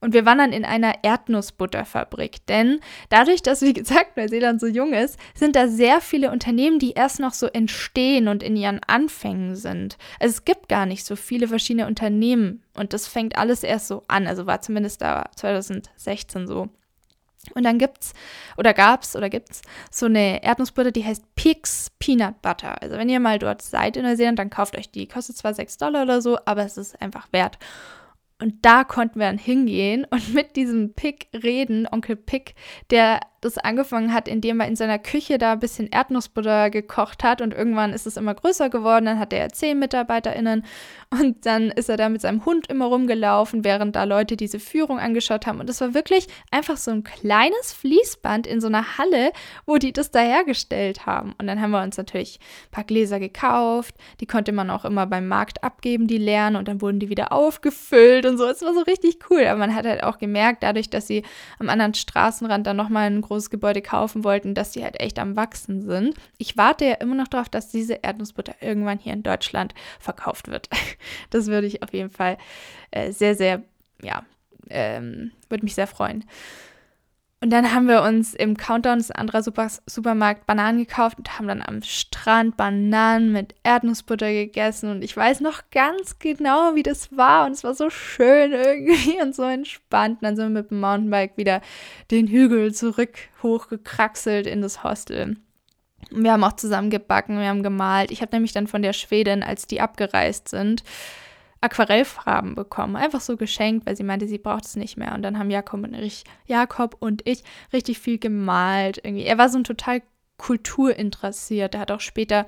Und 0.00 0.14
wir 0.14 0.24
waren 0.24 0.38
dann 0.38 0.52
in 0.52 0.64
einer 0.64 1.02
Erdnussbutterfabrik, 1.02 2.46
denn 2.46 2.78
dadurch, 3.08 3.42
dass, 3.42 3.62
wie 3.62 3.72
gesagt, 3.72 4.16
Neuseeland 4.16 4.60
so 4.60 4.68
jung 4.68 4.92
ist, 4.92 5.18
sind 5.34 5.56
da 5.56 5.66
sehr 5.66 6.00
viele 6.00 6.30
Unternehmen, 6.30 6.78
die 6.78 6.92
erst 6.92 7.18
noch 7.18 7.32
so 7.32 7.46
entstehen 7.46 8.28
und 8.28 8.44
in 8.44 8.56
ihren 8.56 8.80
Anfängen 8.86 9.56
sind. 9.56 9.98
Also 10.20 10.34
es 10.34 10.44
gibt 10.44 10.68
gar 10.68 10.86
nicht 10.86 11.04
so 11.04 11.16
viele 11.16 11.48
verschiedene 11.48 11.86
Unternehmen 11.86 12.62
und 12.74 12.92
das 12.92 13.08
fängt 13.08 13.36
alles 13.36 13.64
erst 13.64 13.88
so 13.88 14.04
an. 14.06 14.28
Also 14.28 14.46
war 14.46 14.60
zumindest 14.60 15.02
da 15.02 15.30
2016 15.34 16.46
so. 16.46 16.68
Und 17.54 17.64
dann 17.64 17.78
gibt's 17.78 18.12
oder 18.56 18.74
gab's 18.74 19.16
oder 19.16 19.30
gibt's 19.30 19.62
so 19.90 20.06
eine 20.06 20.42
Erdnussbutter, 20.42 20.92
die 20.92 21.04
heißt 21.04 21.24
Pix 21.34 21.90
Peanut 21.98 22.42
Butter. 22.42 22.80
Also 22.82 22.96
wenn 22.96 23.08
ihr 23.08 23.20
mal 23.20 23.38
dort 23.38 23.62
seid 23.62 23.96
in 23.96 24.04
Neuseeland, 24.04 24.38
dann 24.38 24.50
kauft 24.50 24.76
euch 24.76 24.90
die. 24.90 25.08
Kostet 25.08 25.36
zwar 25.36 25.54
6 25.54 25.78
Dollar 25.78 26.02
oder 26.02 26.20
so, 26.20 26.38
aber 26.44 26.64
es 26.64 26.76
ist 26.76 27.00
einfach 27.00 27.28
wert. 27.32 27.58
Und 28.40 28.64
da 28.64 28.84
konnten 28.84 29.18
wir 29.18 29.26
dann 29.26 29.38
hingehen 29.38 30.06
und 30.10 30.32
mit 30.32 30.54
diesem 30.56 30.94
Pick 30.94 31.28
reden, 31.34 31.88
Onkel 31.90 32.16
Pick, 32.16 32.54
der 32.90 33.20
das 33.40 33.56
angefangen 33.56 34.12
hat, 34.12 34.26
indem 34.26 34.60
er 34.60 34.66
in 34.66 34.76
seiner 34.76 34.98
Küche 34.98 35.38
da 35.38 35.52
ein 35.52 35.60
bisschen 35.60 35.88
Erdnussbutter 35.88 36.70
gekocht 36.70 37.22
hat 37.22 37.40
und 37.40 37.54
irgendwann 37.54 37.92
ist 37.92 38.06
es 38.06 38.16
immer 38.16 38.34
größer 38.34 38.68
geworden. 38.68 39.04
Dann 39.04 39.18
hat 39.18 39.32
er 39.32 39.50
zehn 39.50 39.78
MitarbeiterInnen 39.78 40.64
und 41.10 41.46
dann 41.46 41.70
ist 41.70 41.88
er 41.88 41.96
da 41.96 42.08
mit 42.08 42.20
seinem 42.20 42.44
Hund 42.44 42.68
immer 42.68 42.86
rumgelaufen, 42.86 43.64
während 43.64 43.94
da 43.96 44.04
Leute 44.04 44.36
diese 44.36 44.58
Führung 44.58 44.98
angeschaut 44.98 45.46
haben. 45.46 45.60
Und 45.60 45.70
es 45.70 45.80
war 45.80 45.94
wirklich 45.94 46.26
einfach 46.50 46.76
so 46.76 46.90
ein 46.90 47.04
kleines 47.04 47.72
Fließband 47.72 48.46
in 48.46 48.60
so 48.60 48.66
einer 48.66 48.98
Halle, 48.98 49.32
wo 49.66 49.76
die 49.76 49.92
das 49.92 50.10
da 50.10 50.20
hergestellt 50.20 51.06
haben. 51.06 51.34
Und 51.38 51.46
dann 51.46 51.60
haben 51.60 51.70
wir 51.70 51.82
uns 51.82 51.96
natürlich 51.96 52.40
ein 52.66 52.70
paar 52.72 52.84
Gläser 52.84 53.20
gekauft. 53.20 53.94
Die 54.20 54.26
konnte 54.26 54.52
man 54.52 54.68
auch 54.70 54.84
immer 54.84 55.06
beim 55.06 55.28
Markt 55.28 55.62
abgeben, 55.62 56.08
die 56.08 56.18
leeren 56.18 56.56
und 56.56 56.66
dann 56.66 56.82
wurden 56.82 56.98
die 56.98 57.08
wieder 57.08 57.32
aufgefüllt 57.32 58.26
und 58.26 58.36
so. 58.36 58.46
Es 58.46 58.62
war 58.62 58.74
so 58.74 58.80
richtig 58.80 59.18
cool. 59.30 59.46
Aber 59.46 59.60
man 59.60 59.74
hat 59.74 59.86
halt 59.86 60.02
auch 60.02 60.18
gemerkt, 60.18 60.64
dadurch, 60.64 60.90
dass 60.90 61.06
sie 61.06 61.22
am 61.60 61.68
anderen 61.68 61.94
Straßenrand 61.94 62.66
dann 62.66 62.76
nochmal 62.76 63.06
einen 63.06 63.20
großes 63.28 63.50
Gebäude 63.50 63.82
kaufen 63.82 64.24
wollten, 64.24 64.54
dass 64.54 64.72
die 64.72 64.82
halt 64.82 65.00
echt 65.00 65.18
am 65.18 65.36
Wachsen 65.36 65.82
sind. 65.82 66.14
Ich 66.38 66.56
warte 66.56 66.84
ja 66.84 66.94
immer 66.94 67.14
noch 67.14 67.28
darauf, 67.28 67.48
dass 67.48 67.68
diese 67.68 67.94
Erdnussbutter 67.94 68.56
irgendwann 68.60 68.98
hier 68.98 69.12
in 69.12 69.22
Deutschland 69.22 69.74
verkauft 70.00 70.48
wird. 70.48 70.68
Das 71.30 71.46
würde 71.46 71.66
ich 71.66 71.82
auf 71.82 71.92
jeden 71.92 72.10
Fall 72.10 72.38
äh, 72.90 73.12
sehr, 73.12 73.34
sehr, 73.34 73.62
ja, 74.02 74.24
ähm, 74.70 75.32
würde 75.48 75.64
mich 75.64 75.74
sehr 75.74 75.86
freuen. 75.86 76.24
Und 77.40 77.50
dann 77.50 77.72
haben 77.72 77.86
wir 77.86 78.02
uns 78.02 78.34
im 78.34 78.56
Countdown, 78.56 78.98
ein 78.98 79.12
anderer 79.12 79.44
Super 79.44 79.68
Supermarkt, 79.86 80.44
Bananen 80.46 80.78
gekauft 80.78 81.18
und 81.18 81.38
haben 81.38 81.46
dann 81.46 81.62
am 81.62 81.82
Strand 81.82 82.56
Bananen 82.56 83.30
mit 83.30 83.54
Erdnussbutter 83.62 84.32
gegessen. 84.32 84.90
Und 84.90 85.02
ich 85.02 85.16
weiß 85.16 85.40
noch 85.40 85.62
ganz 85.70 86.18
genau, 86.18 86.74
wie 86.74 86.82
das 86.82 87.16
war. 87.16 87.46
Und 87.46 87.52
es 87.52 87.62
war 87.62 87.74
so 87.74 87.90
schön 87.90 88.52
irgendwie 88.52 89.18
und 89.22 89.36
so 89.36 89.44
entspannt. 89.44 90.20
Und 90.20 90.24
dann 90.24 90.34
sind 90.34 90.46
wir 90.46 90.62
mit 90.62 90.72
dem 90.72 90.80
Mountainbike 90.80 91.36
wieder 91.36 91.60
den 92.10 92.26
Hügel 92.26 92.74
zurück 92.74 93.16
hochgekraxelt 93.42 94.48
in 94.48 94.60
das 94.60 94.82
Hostel. 94.82 95.36
Und 96.10 96.24
wir 96.24 96.32
haben 96.32 96.44
auch 96.44 96.54
zusammen 96.54 96.90
gebacken, 96.90 97.38
wir 97.38 97.46
haben 97.46 97.62
gemalt. 97.62 98.10
Ich 98.10 98.20
habe 98.20 98.34
nämlich 98.34 98.52
dann 98.52 98.66
von 98.66 98.82
der 98.82 98.92
Schwedin, 98.92 99.44
als 99.44 99.68
die 99.68 99.80
abgereist 99.80 100.48
sind, 100.48 100.82
Aquarellfarben 101.60 102.54
bekommen. 102.54 102.96
Einfach 102.96 103.20
so 103.20 103.36
geschenkt, 103.36 103.86
weil 103.86 103.96
sie 103.96 104.04
meinte, 104.04 104.28
sie 104.28 104.38
braucht 104.38 104.64
es 104.64 104.76
nicht 104.76 104.96
mehr. 104.96 105.14
Und 105.14 105.22
dann 105.22 105.38
haben 105.38 105.50
Jakob 105.50 105.82
und 105.82 105.94
ich, 105.94 106.24
Jakob 106.46 106.96
und 107.00 107.26
ich 107.26 107.42
richtig 107.72 107.98
viel 107.98 108.18
gemalt. 108.18 109.00
Irgendwie. 109.02 109.24
Er 109.24 109.38
war 109.38 109.48
so 109.48 109.58
ein 109.58 109.64
total 109.64 110.02
kulturinteressiert. 110.36 111.74
Er 111.74 111.80
hat 111.80 111.90
auch 111.90 112.00
später 112.00 112.46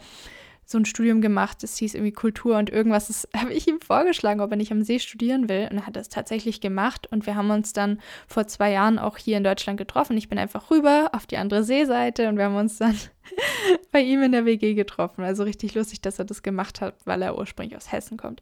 so 0.70 0.78
ein 0.78 0.84
Studium 0.84 1.20
gemacht, 1.20 1.64
das 1.64 1.76
hieß 1.78 1.94
irgendwie 1.94 2.12
Kultur 2.12 2.56
und 2.56 2.70
irgendwas. 2.70 3.08
Das 3.08 3.28
habe 3.36 3.52
ich 3.52 3.66
ihm 3.66 3.80
vorgeschlagen, 3.80 4.40
ob 4.40 4.52
er 4.52 4.56
nicht 4.56 4.70
am 4.70 4.82
See 4.82 5.00
studieren 5.00 5.48
will. 5.48 5.68
Und 5.70 5.78
er 5.78 5.86
hat 5.86 5.96
das 5.96 6.08
tatsächlich 6.08 6.60
gemacht. 6.60 7.08
Und 7.10 7.26
wir 7.26 7.34
haben 7.34 7.50
uns 7.50 7.72
dann 7.72 8.00
vor 8.28 8.46
zwei 8.46 8.70
Jahren 8.70 9.00
auch 9.00 9.18
hier 9.18 9.36
in 9.36 9.44
Deutschland 9.44 9.78
getroffen. 9.78 10.16
Ich 10.16 10.28
bin 10.28 10.38
einfach 10.38 10.70
rüber 10.70 11.10
auf 11.12 11.26
die 11.26 11.36
andere 11.36 11.64
Seeseite 11.64 12.28
und 12.28 12.36
wir 12.36 12.44
haben 12.44 12.56
uns 12.56 12.78
dann 12.78 12.96
bei 13.92 14.00
ihm 14.00 14.22
in 14.22 14.30
der 14.30 14.44
WG 14.44 14.74
getroffen. 14.74 15.24
Also 15.24 15.42
richtig 15.42 15.74
lustig, 15.74 16.00
dass 16.00 16.20
er 16.20 16.24
das 16.24 16.42
gemacht 16.42 16.80
hat, 16.80 16.94
weil 17.04 17.22
er 17.22 17.36
ursprünglich 17.36 17.76
aus 17.76 17.90
Hessen 17.90 18.16
kommt. 18.16 18.40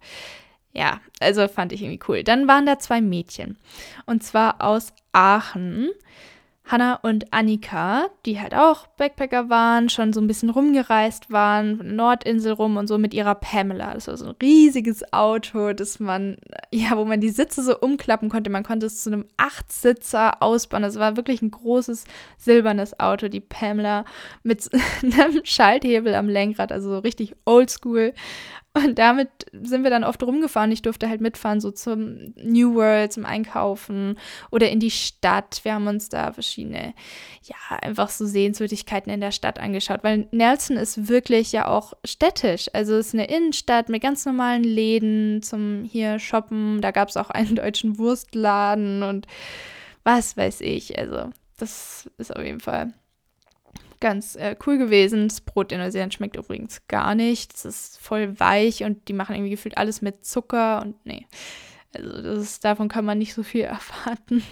Ja, 0.72 1.00
also 1.20 1.48
fand 1.48 1.72
ich 1.72 1.82
irgendwie 1.82 2.00
cool. 2.08 2.22
Dann 2.22 2.46
waren 2.46 2.66
da 2.66 2.78
zwei 2.78 3.00
Mädchen. 3.00 3.56
Und 4.06 4.22
zwar 4.22 4.62
aus 4.62 4.92
Aachen. 5.12 5.90
Hanna 6.68 6.96
und 6.96 7.32
Annika, 7.32 8.10
die 8.26 8.38
halt 8.38 8.54
auch 8.54 8.86
Backpacker 8.88 9.48
waren, 9.48 9.88
schon 9.88 10.12
so 10.12 10.20
ein 10.20 10.26
bisschen 10.26 10.50
rumgereist 10.50 11.30
waren, 11.30 11.96
Nordinsel 11.96 12.52
rum 12.52 12.76
und 12.76 12.88
so 12.88 12.98
mit 12.98 13.14
ihrer 13.14 13.34
Pamela. 13.34 13.94
Das 13.94 14.06
war 14.06 14.18
so 14.18 14.26
ein 14.26 14.34
riesiges 14.42 15.10
Auto, 15.14 15.72
das 15.72 15.98
man, 15.98 16.36
ja, 16.70 16.90
wo 16.98 17.06
man 17.06 17.22
die 17.22 17.30
Sitze 17.30 17.62
so 17.62 17.78
umklappen 17.78 18.28
konnte. 18.28 18.50
Man 18.50 18.64
konnte 18.64 18.84
es 18.84 19.02
zu 19.02 19.10
einem 19.10 19.24
Achtsitzer 19.38 20.42
ausbauen. 20.42 20.82
Das 20.82 20.98
war 20.98 21.16
wirklich 21.16 21.40
ein 21.40 21.50
großes 21.50 22.04
silbernes 22.36 23.00
Auto, 23.00 23.28
die 23.28 23.40
Pamela 23.40 24.04
mit 24.42 24.68
einem 25.02 25.40
Schalthebel 25.44 26.14
am 26.14 26.28
Lenkrad, 26.28 26.70
also 26.70 26.90
so 26.90 26.98
richtig 26.98 27.34
oldschool. 27.46 28.12
Und 28.74 28.98
damit 28.98 29.28
sind 29.52 29.82
wir 29.82 29.90
dann 29.90 30.04
oft 30.04 30.22
rumgefahren. 30.22 30.70
Ich 30.70 30.82
durfte 30.82 31.08
halt 31.08 31.20
mitfahren, 31.20 31.60
so 31.60 31.70
zum 31.70 32.34
New 32.36 32.74
World, 32.74 33.12
zum 33.12 33.24
Einkaufen 33.24 34.18
oder 34.50 34.70
in 34.70 34.78
die 34.78 34.90
Stadt. 34.90 35.60
Wir 35.64 35.74
haben 35.74 35.86
uns 35.86 36.08
da 36.08 36.32
verschiedene, 36.32 36.94
ja, 37.42 37.76
einfach 37.80 38.10
so 38.10 38.26
Sehenswürdigkeiten 38.26 39.12
in 39.12 39.20
der 39.20 39.32
Stadt 39.32 39.58
angeschaut, 39.58 40.04
weil 40.04 40.28
Nelson 40.30 40.76
ist 40.76 41.08
wirklich 41.08 41.50
ja 41.50 41.66
auch 41.66 41.94
städtisch. 42.04 42.68
Also 42.72 42.94
es 42.94 43.08
ist 43.08 43.14
eine 43.14 43.28
Innenstadt 43.28 43.88
mit 43.88 44.02
ganz 44.02 44.24
normalen 44.26 44.64
Läden 44.64 45.42
zum 45.42 45.84
hier 45.84 46.18
shoppen. 46.18 46.80
Da 46.80 46.90
gab 46.90 47.08
es 47.08 47.16
auch 47.16 47.30
einen 47.30 47.56
deutschen 47.56 47.98
Wurstladen 47.98 49.02
und 49.02 49.26
was 50.04 50.36
weiß 50.36 50.60
ich. 50.60 50.98
Also 50.98 51.30
das 51.56 52.08
ist 52.18 52.34
auf 52.36 52.44
jeden 52.44 52.60
Fall 52.60 52.92
ganz 54.00 54.36
äh, 54.36 54.56
cool 54.66 54.78
gewesen. 54.78 55.28
Das 55.28 55.40
Brot 55.40 55.72
in 55.72 55.78
Neuseeland 55.78 56.14
schmeckt 56.14 56.36
übrigens 56.36 56.82
gar 56.88 57.14
nicht. 57.14 57.54
Es 57.54 57.64
ist 57.64 58.00
voll 58.00 58.38
weich 58.38 58.84
und 58.84 59.08
die 59.08 59.12
machen 59.12 59.34
irgendwie 59.34 59.50
gefühlt 59.50 59.78
alles 59.78 60.02
mit 60.02 60.24
Zucker 60.24 60.82
und 60.82 61.04
nee. 61.04 61.26
Also 61.92 62.40
ist, 62.40 62.64
davon 62.64 62.88
kann 62.88 63.04
man 63.04 63.18
nicht 63.18 63.34
so 63.34 63.42
viel 63.42 63.62
erwarten. 63.64 64.42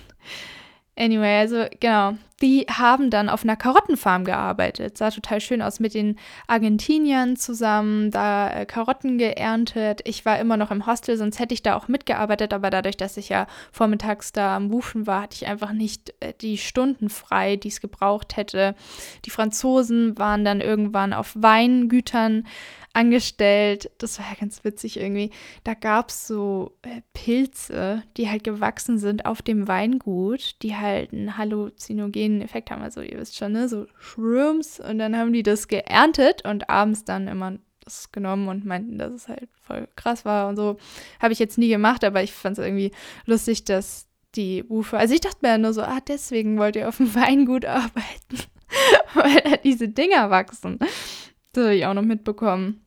Anyway, 0.98 1.40
also 1.40 1.66
genau. 1.78 2.14
Die 2.42 2.66
haben 2.70 3.08
dann 3.08 3.30
auf 3.30 3.44
einer 3.44 3.56
Karottenfarm 3.56 4.24
gearbeitet. 4.24 4.98
Sah 4.98 5.10
total 5.10 5.40
schön 5.40 5.62
aus 5.62 5.80
mit 5.80 5.94
den 5.94 6.18
Argentiniern 6.48 7.36
zusammen, 7.36 8.10
da 8.10 8.50
äh, 8.50 8.66
Karotten 8.66 9.16
geerntet. 9.16 10.02
Ich 10.04 10.26
war 10.26 10.38
immer 10.38 10.58
noch 10.58 10.70
im 10.70 10.86
Hostel, 10.86 11.16
sonst 11.16 11.38
hätte 11.38 11.54
ich 11.54 11.62
da 11.62 11.76
auch 11.76 11.88
mitgearbeitet, 11.88 12.52
aber 12.52 12.68
dadurch, 12.68 12.98
dass 12.98 13.16
ich 13.16 13.30
ja 13.30 13.46
vormittags 13.72 14.32
da 14.32 14.56
am 14.56 14.70
Wufen 14.70 15.06
war, 15.06 15.22
hatte 15.22 15.36
ich 15.36 15.46
einfach 15.46 15.72
nicht 15.72 16.12
äh, 16.20 16.34
die 16.40 16.58
Stunden 16.58 17.08
frei, 17.08 17.56
die 17.56 17.68
es 17.68 17.80
gebraucht 17.80 18.36
hätte. 18.36 18.74
Die 19.24 19.30
Franzosen 19.30 20.18
waren 20.18 20.44
dann 20.44 20.60
irgendwann 20.60 21.14
auf 21.14 21.32
Weingütern 21.34 22.44
angestellt. 22.96 23.90
Das 23.98 24.18
war 24.18 24.26
ja 24.26 24.34
ganz 24.40 24.64
witzig 24.64 24.98
irgendwie. 24.98 25.30
Da 25.64 25.74
gab 25.74 26.08
es 26.08 26.26
so 26.26 26.78
äh, 26.82 27.02
Pilze, 27.12 28.02
die 28.16 28.30
halt 28.30 28.42
gewachsen 28.42 28.98
sind 28.98 29.26
auf 29.26 29.42
dem 29.42 29.68
Weingut, 29.68 30.56
die 30.62 30.76
halt 30.76 31.12
einen 31.12 31.36
halluzinogenen 31.36 32.40
Effekt 32.40 32.70
haben. 32.70 32.82
Also 32.82 33.02
ihr 33.02 33.18
wisst 33.18 33.36
schon, 33.36 33.52
ne? 33.52 33.68
So 33.68 33.86
Shrooms. 33.98 34.80
Und 34.80 34.98
dann 34.98 35.16
haben 35.16 35.32
die 35.32 35.42
das 35.42 35.68
geerntet 35.68 36.44
und 36.44 36.70
abends 36.70 37.04
dann 37.04 37.28
immer 37.28 37.58
das 37.84 38.10
genommen 38.10 38.48
und 38.48 38.64
meinten, 38.64 38.98
dass 38.98 39.12
es 39.12 39.28
halt 39.28 39.48
voll 39.60 39.86
krass 39.94 40.24
war 40.24 40.48
und 40.48 40.56
so. 40.56 40.78
Habe 41.20 41.34
ich 41.34 41.38
jetzt 41.38 41.58
nie 41.58 41.68
gemacht, 41.68 42.02
aber 42.02 42.22
ich 42.22 42.32
fand 42.32 42.58
es 42.58 42.64
irgendwie 42.64 42.92
lustig, 43.26 43.64
dass 43.64 44.08
die 44.34 44.64
Ufer. 44.64 44.98
Also 44.98 45.14
ich 45.14 45.20
dachte 45.20 45.38
mir 45.42 45.58
nur 45.58 45.74
so, 45.74 45.82
ah, 45.82 46.00
deswegen 46.08 46.58
wollt 46.58 46.76
ihr 46.76 46.88
auf 46.88 46.96
dem 46.96 47.14
Weingut 47.14 47.66
arbeiten. 47.66 48.38
Weil 49.14 49.40
da 49.42 49.56
diese 49.58 49.88
Dinger 49.88 50.30
wachsen. 50.30 50.78
Das 51.52 51.64
habe 51.64 51.74
ich 51.76 51.86
auch 51.86 51.94
noch 51.94 52.02
mitbekommen. 52.02 52.85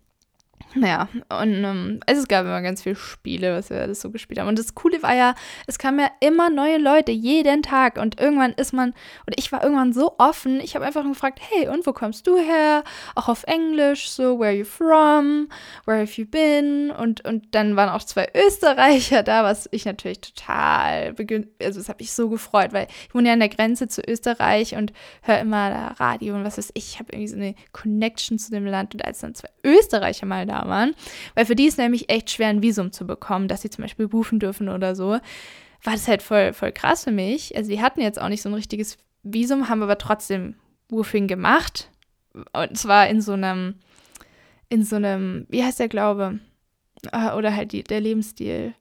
Naja, 0.75 1.09
und 1.29 1.63
ähm, 1.63 1.99
es 2.05 2.27
gab 2.27 2.45
immer 2.45 2.61
ganz 2.61 2.83
viele 2.83 2.95
Spiele, 2.95 3.55
was 3.55 3.71
wir 3.71 3.81
alles 3.81 4.01
so 4.01 4.11
gespielt 4.11 4.39
haben. 4.39 4.47
Und 4.47 4.59
das 4.59 4.75
Coole 4.75 5.01
war 5.01 5.15
ja, 5.15 5.33
es 5.65 5.79
kamen 5.79 5.99
ja 5.99 6.11
immer 6.19 6.51
neue 6.51 6.77
Leute, 6.77 7.11
jeden 7.11 7.63
Tag. 7.63 7.97
Und 7.97 8.19
irgendwann 8.19 8.53
ist 8.53 8.71
man, 8.71 8.93
oder 9.25 9.35
ich 9.37 9.51
war 9.51 9.63
irgendwann 9.63 9.93
so 9.93 10.15
offen, 10.19 10.59
ich 10.59 10.75
habe 10.75 10.85
einfach 10.85 11.03
gefragt, 11.03 11.39
hey, 11.41 11.67
und 11.69 11.87
wo 11.87 11.93
kommst 11.93 12.27
du 12.27 12.37
her? 12.37 12.83
Auch 13.15 13.29
auf 13.29 13.43
Englisch, 13.45 14.11
so, 14.11 14.39
where 14.39 14.49
are 14.49 14.57
you 14.57 14.65
from? 14.65 15.49
Where 15.85 16.01
have 16.01 16.21
you 16.21 16.27
been? 16.27 16.91
Und, 16.91 17.25
und 17.25 17.55
dann 17.55 17.75
waren 17.75 17.89
auch 17.89 18.03
zwei 18.03 18.27
Österreicher 18.35 19.23
da, 19.23 19.43
was 19.43 19.67
ich 19.71 19.85
natürlich 19.85 20.21
total, 20.21 21.15
also 21.61 21.79
das 21.79 21.89
habe 21.89 22.01
ich 22.01 22.13
so 22.13 22.29
gefreut, 22.29 22.73
weil 22.73 22.87
ich 23.07 23.15
wohne 23.15 23.29
ja 23.29 23.33
an 23.33 23.39
der 23.39 23.49
Grenze 23.49 23.87
zu 23.87 24.07
Österreich 24.07 24.75
und 24.75 24.93
höre 25.23 25.39
immer 25.39 25.95
Radio 25.99 26.35
und 26.35 26.43
was 26.43 26.59
weiß 26.59 26.71
ich. 26.75 26.89
Ich 26.93 26.99
habe 26.99 27.11
irgendwie 27.11 27.27
so 27.27 27.35
eine 27.35 27.55
Connection 27.71 28.37
zu 28.37 28.51
dem 28.51 28.65
Land. 28.65 28.93
Und 28.93 29.03
als 29.03 29.19
dann 29.19 29.33
zwei 29.33 29.49
Österreicher 29.63 30.25
mal 30.25 30.45
da 30.45 30.58
waren, 30.67 30.95
weil 31.35 31.45
für 31.45 31.55
die 31.55 31.67
ist 31.67 31.77
nämlich 31.77 32.09
echt 32.09 32.31
schwer, 32.31 32.49
ein 32.49 32.61
Visum 32.61 32.91
zu 32.91 33.05
bekommen, 33.05 33.47
dass 33.47 33.61
sie 33.61 33.69
zum 33.69 33.83
Beispiel 33.83 34.07
buchen 34.07 34.39
dürfen 34.39 34.69
oder 34.69 34.95
so, 34.95 35.19
war 35.83 35.93
das 35.93 36.07
halt 36.07 36.21
voll, 36.21 36.53
voll 36.53 36.71
krass 36.71 37.03
für 37.05 37.11
mich. 37.11 37.55
Also 37.55 37.69
die 37.69 37.81
hatten 37.81 38.01
jetzt 38.01 38.21
auch 38.21 38.29
nicht 38.29 38.41
so 38.41 38.49
ein 38.49 38.55
richtiges 38.55 38.97
Visum, 39.23 39.69
haben 39.69 39.83
aber 39.83 39.97
trotzdem 39.97 40.55
Woofing 40.89 41.27
gemacht. 41.27 41.89
Und 42.53 42.77
zwar 42.77 43.07
in 43.07 43.21
so 43.21 43.33
einem, 43.33 43.75
in 44.69 44.83
so 44.83 44.95
einem, 44.97 45.45
wie 45.49 45.63
heißt 45.63 45.79
der 45.79 45.87
Glaube? 45.87 46.39
Ah, 47.11 47.35
oder 47.37 47.55
halt 47.55 47.71
die, 47.71 47.83
der 47.83 48.01
Lebensstil. 48.01 48.73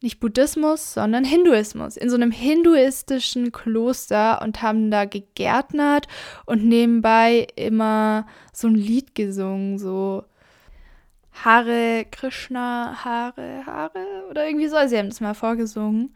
Nicht 0.00 0.20
Buddhismus, 0.20 0.94
sondern 0.94 1.24
Hinduismus. 1.24 1.96
In 1.96 2.08
so 2.08 2.16
einem 2.16 2.30
hinduistischen 2.30 3.50
Kloster 3.50 4.40
und 4.42 4.62
haben 4.62 4.90
da 4.90 5.04
gegärtnert 5.04 6.06
und 6.46 6.64
nebenbei 6.64 7.48
immer 7.56 8.26
so 8.52 8.68
ein 8.68 8.76
Lied 8.76 9.14
gesungen, 9.14 9.78
so 9.78 10.24
Hare 11.44 12.06
Krishna, 12.10 13.04
Hare, 13.04 13.64
Hare 13.66 14.26
oder 14.30 14.46
irgendwie 14.46 14.68
so. 14.68 14.76
Sie 14.86 14.98
haben 14.98 15.08
das 15.08 15.20
mal 15.20 15.34
vorgesungen. 15.34 16.14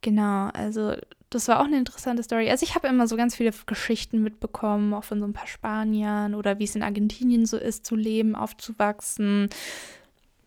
Genau, 0.00 0.48
also 0.52 0.94
das 1.30 1.48
war 1.48 1.60
auch 1.60 1.64
eine 1.64 1.78
interessante 1.78 2.22
Story. 2.22 2.50
Also 2.50 2.64
ich 2.64 2.74
habe 2.74 2.88
immer 2.88 3.06
so 3.08 3.16
ganz 3.16 3.34
viele 3.34 3.52
Geschichten 3.66 4.22
mitbekommen, 4.22 4.94
auch 4.94 5.04
von 5.04 5.20
so 5.20 5.26
ein 5.26 5.32
paar 5.32 5.46
Spaniern 5.46 6.34
oder 6.34 6.58
wie 6.58 6.64
es 6.64 6.76
in 6.76 6.82
Argentinien 6.82 7.46
so 7.46 7.56
ist, 7.56 7.84
zu 7.84 7.96
leben, 7.96 8.36
aufzuwachsen. 8.36 9.48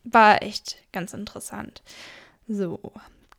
War 0.04 0.42
echt 0.42 0.78
ganz 0.92 1.12
interessant. 1.12 1.82
So, 2.46 2.80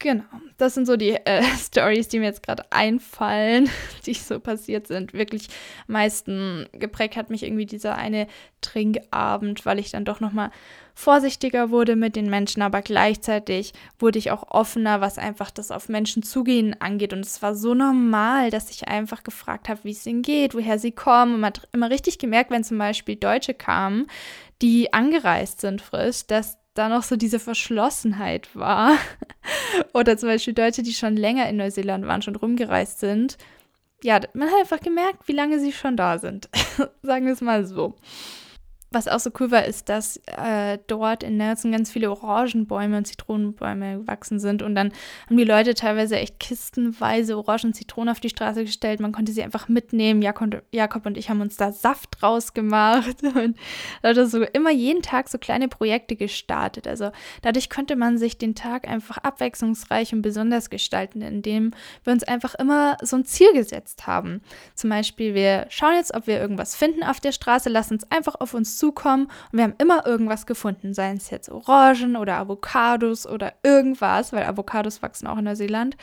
Genau, 0.01 0.23
das 0.57 0.75
sind 0.75 0.85
so 0.85 0.95
die 0.95 1.11
äh, 1.11 1.43
Stories, 1.57 2.07
die 2.07 2.19
mir 2.19 2.27
jetzt 2.27 2.41
gerade 2.41 2.63
einfallen, 2.71 3.69
die 4.05 4.13
so 4.13 4.39
passiert 4.39 4.87
sind. 4.87 5.13
Wirklich 5.13 5.49
am 5.87 5.93
meisten 5.93 6.67
geprägt 6.71 7.17
hat 7.17 7.29
mich 7.29 7.43
irgendwie 7.43 7.65
dieser 7.65 7.95
eine 7.95 8.27
Trinkabend, 8.61 9.65
weil 9.65 9.77
ich 9.77 9.91
dann 9.91 10.05
doch 10.05 10.21
noch 10.21 10.31
mal 10.31 10.51
vorsichtiger 10.95 11.69
wurde 11.69 11.97
mit 11.97 12.15
den 12.15 12.29
Menschen, 12.29 12.61
aber 12.61 12.81
gleichzeitig 12.81 13.73
wurde 13.99 14.19
ich 14.19 14.31
auch 14.31 14.49
offener, 14.49 15.01
was 15.01 15.17
einfach 15.17 15.51
das 15.51 15.69
auf 15.69 15.89
Menschen 15.89 16.23
zugehen 16.23 16.79
angeht. 16.79 17.11
Und 17.11 17.25
es 17.25 17.41
war 17.41 17.53
so 17.53 17.73
normal, 17.73 18.51
dass 18.51 18.69
ich 18.69 18.87
einfach 18.87 19.23
gefragt 19.23 19.67
habe, 19.67 19.83
wie 19.83 19.91
es 19.91 20.05
ihnen 20.05 20.21
geht, 20.21 20.55
woher 20.55 20.79
sie 20.79 20.93
kommen. 20.93 21.35
Und 21.35 21.41
man 21.41 21.53
hat 21.53 21.67
immer 21.73 21.89
richtig 21.89 22.19
gemerkt, 22.19 22.51
wenn 22.51 22.63
zum 22.63 22.77
Beispiel 22.77 23.17
Deutsche 23.17 23.53
kamen, 23.53 24.07
die 24.61 24.93
angereist 24.93 25.59
sind 25.61 25.81
frisch, 25.81 26.25
dass 26.27 26.57
da 26.79 26.89
noch 26.89 27.03
so 27.03 27.15
diese 27.17 27.39
Verschlossenheit 27.39 28.55
war. 28.55 28.97
Oder 29.93 30.17
zum 30.17 30.29
Beispiel 30.29 30.53
Deutsche, 30.53 30.81
die 30.81 30.93
schon 30.93 31.15
länger 31.15 31.49
in 31.49 31.57
Neuseeland 31.57 32.07
waren, 32.07 32.21
schon 32.21 32.35
rumgereist 32.35 32.99
sind. 32.99 33.37
Ja, 34.01 34.19
man 34.33 34.49
hat 34.49 34.61
einfach 34.61 34.79
gemerkt, 34.79 35.27
wie 35.27 35.33
lange 35.33 35.59
sie 35.59 35.73
schon 35.73 35.97
da 35.97 36.17
sind. 36.17 36.49
Sagen 37.01 37.25
wir 37.25 37.33
es 37.33 37.41
mal 37.41 37.65
so. 37.65 37.95
Was 38.91 39.07
auch 39.07 39.19
so 39.19 39.29
cool 39.39 39.51
war, 39.51 39.65
ist, 39.65 39.87
dass 39.87 40.17
äh, 40.25 40.79
dort 40.87 41.21
in 41.21 41.37
Nelson 41.37 41.71
ganz 41.71 41.91
viele 41.91 42.09
Orangenbäume 42.09 42.97
und 42.97 43.05
Zitronenbäume 43.05 43.99
gewachsen 43.99 44.39
sind. 44.39 44.63
Und 44.63 44.73
dann 44.73 44.91
haben 45.27 45.37
die 45.37 45.43
Leute 45.43 45.75
teilweise 45.75 46.17
echt 46.17 46.39
kistenweise 46.39 47.37
Orangen 47.37 47.65
und 47.65 47.75
Zitronen 47.75 48.09
auf 48.09 48.19
die 48.19 48.29
Straße 48.29 48.65
gestellt. 48.65 48.99
Man 48.99 49.11
konnte 49.11 49.31
sie 49.31 49.43
einfach 49.43 49.67
mitnehmen. 49.67 50.23
Jakob, 50.23 50.63
Jakob 50.71 51.05
und 51.05 51.17
ich 51.17 51.29
haben 51.29 51.41
uns 51.41 51.55
da 51.55 51.71
Saft 51.71 52.23
rausgemacht. 52.23 53.21
Und 53.39 53.57
Leute 54.01 54.25
so 54.25 54.41
immer 54.43 54.71
jeden 54.71 55.01
Tag 55.01 55.29
so 55.29 55.37
kleine 55.37 55.67
Projekte 55.67 56.15
gestartet. 56.15 56.87
Also 56.87 57.11
dadurch 57.41 57.69
konnte 57.69 57.95
man 57.95 58.17
sich 58.17 58.37
den 58.37 58.55
Tag 58.55 58.87
einfach 58.87 59.17
abwechslungsreich 59.17 60.13
und 60.13 60.21
besonders 60.21 60.69
gestalten, 60.69 61.21
indem 61.21 61.71
wir 62.03 62.13
uns 62.13 62.23
einfach 62.23 62.55
immer 62.55 62.97
so 63.01 63.17
ein 63.17 63.25
Ziel 63.25 63.53
gesetzt 63.53 64.07
haben. 64.07 64.41
Zum 64.73 64.89
Beispiel, 64.89 65.35
wir 65.35 65.67
schauen 65.69 65.95
jetzt, 65.95 66.13
ob 66.13 66.27
wir 66.27 66.39
irgendwas 66.39 66.75
finden 66.75 67.03
auf 67.03 67.19
der 67.19 67.31
Straße, 67.31 67.69
lassen 67.69 67.93
uns 67.93 68.11
einfach 68.11 68.35
auf 68.39 68.53
uns 68.53 68.78
zukommen 68.79 69.25
und 69.51 69.57
wir 69.57 69.63
haben 69.63 69.75
immer 69.77 70.07
irgendwas 70.07 70.45
gefunden, 70.45 70.93
seien 70.93 71.17
es 71.17 71.29
jetzt 71.29 71.49
Orangen 71.49 72.15
oder 72.15 72.37
Avocados 72.37 73.27
oder 73.27 73.53
irgendwas, 73.63 74.33
weil 74.33 74.45
Avocados 74.45 75.01
wachsen 75.01 75.27
auch 75.27 75.37
in 75.37 75.43
Neuseeland. 75.43 75.97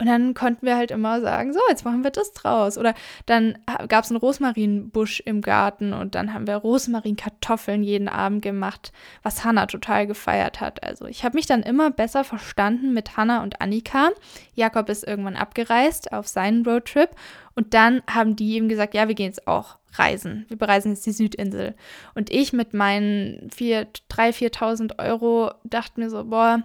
Und 0.00 0.06
dann 0.06 0.32
konnten 0.32 0.64
wir 0.64 0.76
halt 0.76 0.92
immer 0.92 1.20
sagen, 1.20 1.52
so, 1.52 1.58
jetzt 1.68 1.84
machen 1.84 2.04
wir 2.04 2.10
das 2.10 2.32
draus. 2.32 2.78
Oder 2.78 2.94
dann 3.26 3.58
gab 3.88 4.04
es 4.04 4.10
einen 4.10 4.20
Rosmarinbusch 4.20 5.20
im 5.26 5.40
Garten 5.40 5.92
und 5.92 6.14
dann 6.14 6.32
haben 6.32 6.46
wir 6.46 6.54
Rosmarinkartoffeln 6.56 7.82
jeden 7.82 8.08
Abend 8.08 8.42
gemacht, 8.42 8.92
was 9.24 9.44
Hannah 9.44 9.66
total 9.66 10.06
gefeiert 10.06 10.60
hat. 10.60 10.84
Also 10.84 11.06
ich 11.06 11.24
habe 11.24 11.36
mich 11.36 11.46
dann 11.46 11.64
immer 11.64 11.90
besser 11.90 12.22
verstanden 12.22 12.94
mit 12.94 13.16
Hannah 13.16 13.42
und 13.42 13.60
Annika. 13.60 14.10
Jakob 14.54 14.88
ist 14.88 15.02
irgendwann 15.02 15.36
abgereist 15.36 16.12
auf 16.12 16.28
seinen 16.28 16.64
Roadtrip 16.64 17.10
und 17.56 17.74
dann 17.74 18.02
haben 18.08 18.36
die 18.36 18.56
ihm 18.56 18.68
gesagt, 18.68 18.94
ja, 18.94 19.08
wir 19.08 19.16
gehen 19.16 19.26
jetzt 19.26 19.48
auch 19.48 19.78
reisen. 19.94 20.44
Wir 20.46 20.56
bereisen 20.56 20.92
jetzt 20.92 21.06
die 21.06 21.12
Südinsel. 21.12 21.74
Und 22.14 22.30
ich 22.30 22.52
mit 22.52 22.72
meinen 22.72 23.50
3.000, 23.50 23.88
4.000 24.08 24.98
Euro 25.04 25.50
dachte 25.64 25.98
mir 25.98 26.08
so, 26.08 26.24
boah, 26.24 26.62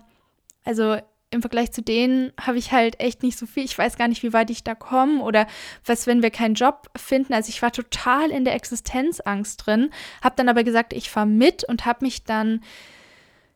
also 0.64 0.98
im 1.34 1.42
Vergleich 1.42 1.72
zu 1.72 1.82
denen 1.82 2.32
habe 2.40 2.58
ich 2.58 2.72
halt 2.72 3.00
echt 3.00 3.24
nicht 3.24 3.38
so 3.38 3.46
viel. 3.46 3.66
Ich 3.66 3.78
weiß 3.78 3.98
gar 3.98 4.08
nicht, 4.08 4.24
wie 4.24 4.34
weit 4.34 4.50
ich 4.50 4.64
da 4.64 4.76
komme 4.76 5.22
oder 5.22 5.48
was, 5.86 6.08
wenn 6.08 6.22
wir 6.22 6.32
keinen 6.32 6.56
Job 6.56 6.90
finden. 6.96 7.34
Also 7.34 7.50
ich 7.50 7.62
war 7.62 7.72
total 7.72 8.32
in 8.32 8.46
der 8.46 8.56
Existenzangst 8.56 9.66
drin, 9.66 9.90
habe 10.22 10.36
dann 10.38 10.50
aber 10.50 10.64
gesagt, 10.64 10.94
ich 10.94 11.10
fahre 11.10 11.28
mit 11.28 11.64
und 11.64 11.86
habe 11.86 12.06
mich 12.06 12.24
dann 12.24 12.62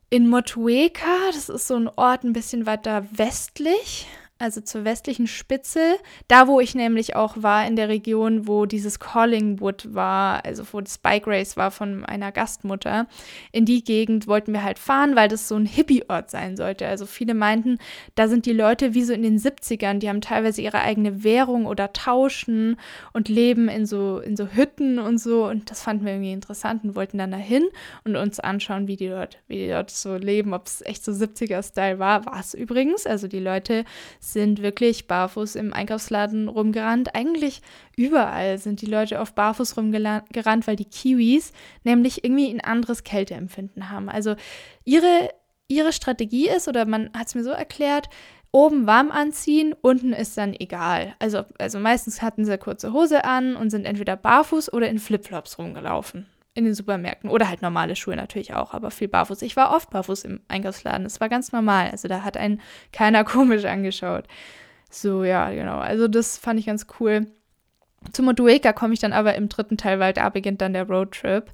in 0.09 0.29
Motueka, 0.29 1.31
das 1.33 1.49
ist 1.49 1.67
so 1.67 1.75
ein 1.75 1.89
Ort 1.89 2.23
ein 2.23 2.33
bisschen 2.33 2.65
weiter 2.65 3.05
westlich, 3.11 4.07
also 4.39 4.61
zur 4.61 4.85
westlichen 4.85 5.27
Spitze, 5.27 5.97
da 6.27 6.47
wo 6.47 6.59
ich 6.59 6.75
nämlich 6.75 7.15
auch 7.15 7.41
war, 7.41 7.65
in 7.65 7.75
der 7.75 7.89
Region, 7.89 8.47
wo 8.47 8.65
dieses 8.65 8.99
Collingwood 8.99 9.93
war, 9.93 10.45
also 10.45 10.63
wo 10.71 10.81
das 10.81 10.97
Bike 10.97 11.27
Race 11.27 11.57
war 11.57 11.71
von 11.71 12.05
einer 12.05 12.31
Gastmutter. 12.31 13.07
In 13.51 13.65
die 13.65 13.83
Gegend 13.83 14.27
wollten 14.27 14.53
wir 14.53 14.63
halt 14.63 14.79
fahren, 14.79 15.15
weil 15.15 15.27
das 15.27 15.47
so 15.47 15.55
ein 15.55 15.65
Hippie-Ort 15.65 16.29
sein 16.29 16.55
sollte. 16.55 16.87
Also 16.87 17.05
viele 17.05 17.33
meinten, 17.33 17.79
da 18.15 18.27
sind 18.27 18.45
die 18.45 18.53
Leute 18.53 18.93
wie 18.93 19.03
so 19.03 19.13
in 19.13 19.23
den 19.23 19.39
70ern, 19.39 19.99
die 19.99 20.09
haben 20.09 20.21
teilweise 20.21 20.61
ihre 20.61 20.81
eigene 20.81 21.23
Währung 21.23 21.65
oder 21.65 21.93
tauschen 21.93 22.77
und 23.13 23.29
leben 23.29 23.69
in 23.69 23.85
so, 23.85 24.19
in 24.19 24.37
so 24.37 24.47
Hütten 24.47 24.99
und 24.99 25.17
so. 25.17 25.45
Und 25.47 25.71
das 25.71 25.81
fanden 25.81 26.05
wir 26.05 26.13
irgendwie 26.13 26.33
interessant 26.33 26.83
und 26.83 26.95
wollten 26.95 27.17
dann 27.17 27.31
dahin 27.31 27.67
und 28.03 28.15
uns 28.15 28.39
anschauen, 28.39 28.87
wie 28.87 28.95
die 28.95 29.09
dort, 29.09 29.39
wie 29.47 29.57
die 29.57 29.69
dort 29.69 29.89
so 29.89 30.15
leben, 30.15 30.53
ob 30.53 30.67
es 30.67 30.81
echt 30.85 31.03
so 31.03 31.11
70er-Style 31.11 31.97
war. 31.97 32.25
War 32.25 32.39
es 32.39 32.53
übrigens. 32.53 33.07
Also 33.07 33.27
die 33.27 33.39
Leute 33.39 33.83
sind 34.33 34.61
wirklich 34.61 35.07
barfuß 35.07 35.55
im 35.55 35.73
Einkaufsladen 35.73 36.47
rumgerannt. 36.47 37.15
Eigentlich 37.15 37.61
überall 37.95 38.57
sind 38.57 38.81
die 38.81 38.85
Leute 38.85 39.19
oft 39.19 39.35
barfuß 39.35 39.77
rumgerannt, 39.77 40.67
weil 40.67 40.75
die 40.75 40.85
Kiwis 40.85 41.53
nämlich 41.83 42.23
irgendwie 42.23 42.49
ein 42.49 42.61
anderes 42.61 43.03
Kälteempfinden 43.03 43.89
haben. 43.89 44.09
Also 44.09 44.35
ihre, 44.83 45.29
ihre 45.67 45.93
Strategie 45.93 46.49
ist, 46.49 46.67
oder 46.67 46.85
man 46.85 47.09
hat 47.13 47.27
es 47.27 47.35
mir 47.35 47.43
so 47.43 47.51
erklärt, 47.51 48.09
oben 48.51 48.87
warm 48.87 49.11
anziehen, 49.11 49.75
unten 49.81 50.13
ist 50.13 50.37
dann 50.37 50.53
egal. 50.53 51.15
Also, 51.19 51.43
also 51.59 51.79
meistens 51.79 52.21
hatten 52.21 52.45
sie 52.45 52.57
kurze 52.57 52.93
Hose 52.93 53.25
an 53.25 53.55
und 53.55 53.69
sind 53.69 53.85
entweder 53.85 54.15
barfuß 54.15 54.71
oder 54.73 54.89
in 54.89 54.99
Flipflops 54.99 55.57
rumgelaufen 55.59 56.27
in 56.57 56.65
den 56.65 56.73
Supermärkten 56.73 57.29
oder 57.29 57.47
halt 57.47 57.61
normale 57.61 57.95
Schuhe 57.95 58.15
natürlich 58.15 58.53
auch, 58.53 58.73
aber 58.73 58.89
viel 58.89 59.07
barfuß. 59.07 59.43
Ich 59.43 59.55
war 59.55 59.75
oft 59.75 59.91
barfuß 59.91 60.23
im 60.25 60.41
Einkaufsladen, 60.47 61.03
das 61.03 61.21
war 61.21 61.29
ganz 61.29 61.51
normal. 61.51 61.91
Also 61.91 62.07
da 62.07 62.23
hat 62.23 62.35
einen 62.35 62.61
keiner 62.91 63.23
komisch 63.23 63.65
angeschaut. 63.65 64.25
So, 64.89 65.23
ja, 65.23 65.51
genau. 65.51 65.77
Also 65.77 66.07
das 66.07 66.37
fand 66.37 66.59
ich 66.59 66.65
ganz 66.65 66.87
cool. 66.99 67.27
Zu 68.11 68.23
Motueka 68.23 68.73
komme 68.73 68.93
ich 68.93 68.99
dann 68.99 69.13
aber 69.13 69.35
im 69.35 69.49
dritten 69.49 69.77
Teil, 69.77 69.99
weil 69.99 70.13
da 70.13 70.29
beginnt 70.29 70.61
dann 70.61 70.73
der 70.73 70.87
Roadtrip. 70.87 71.51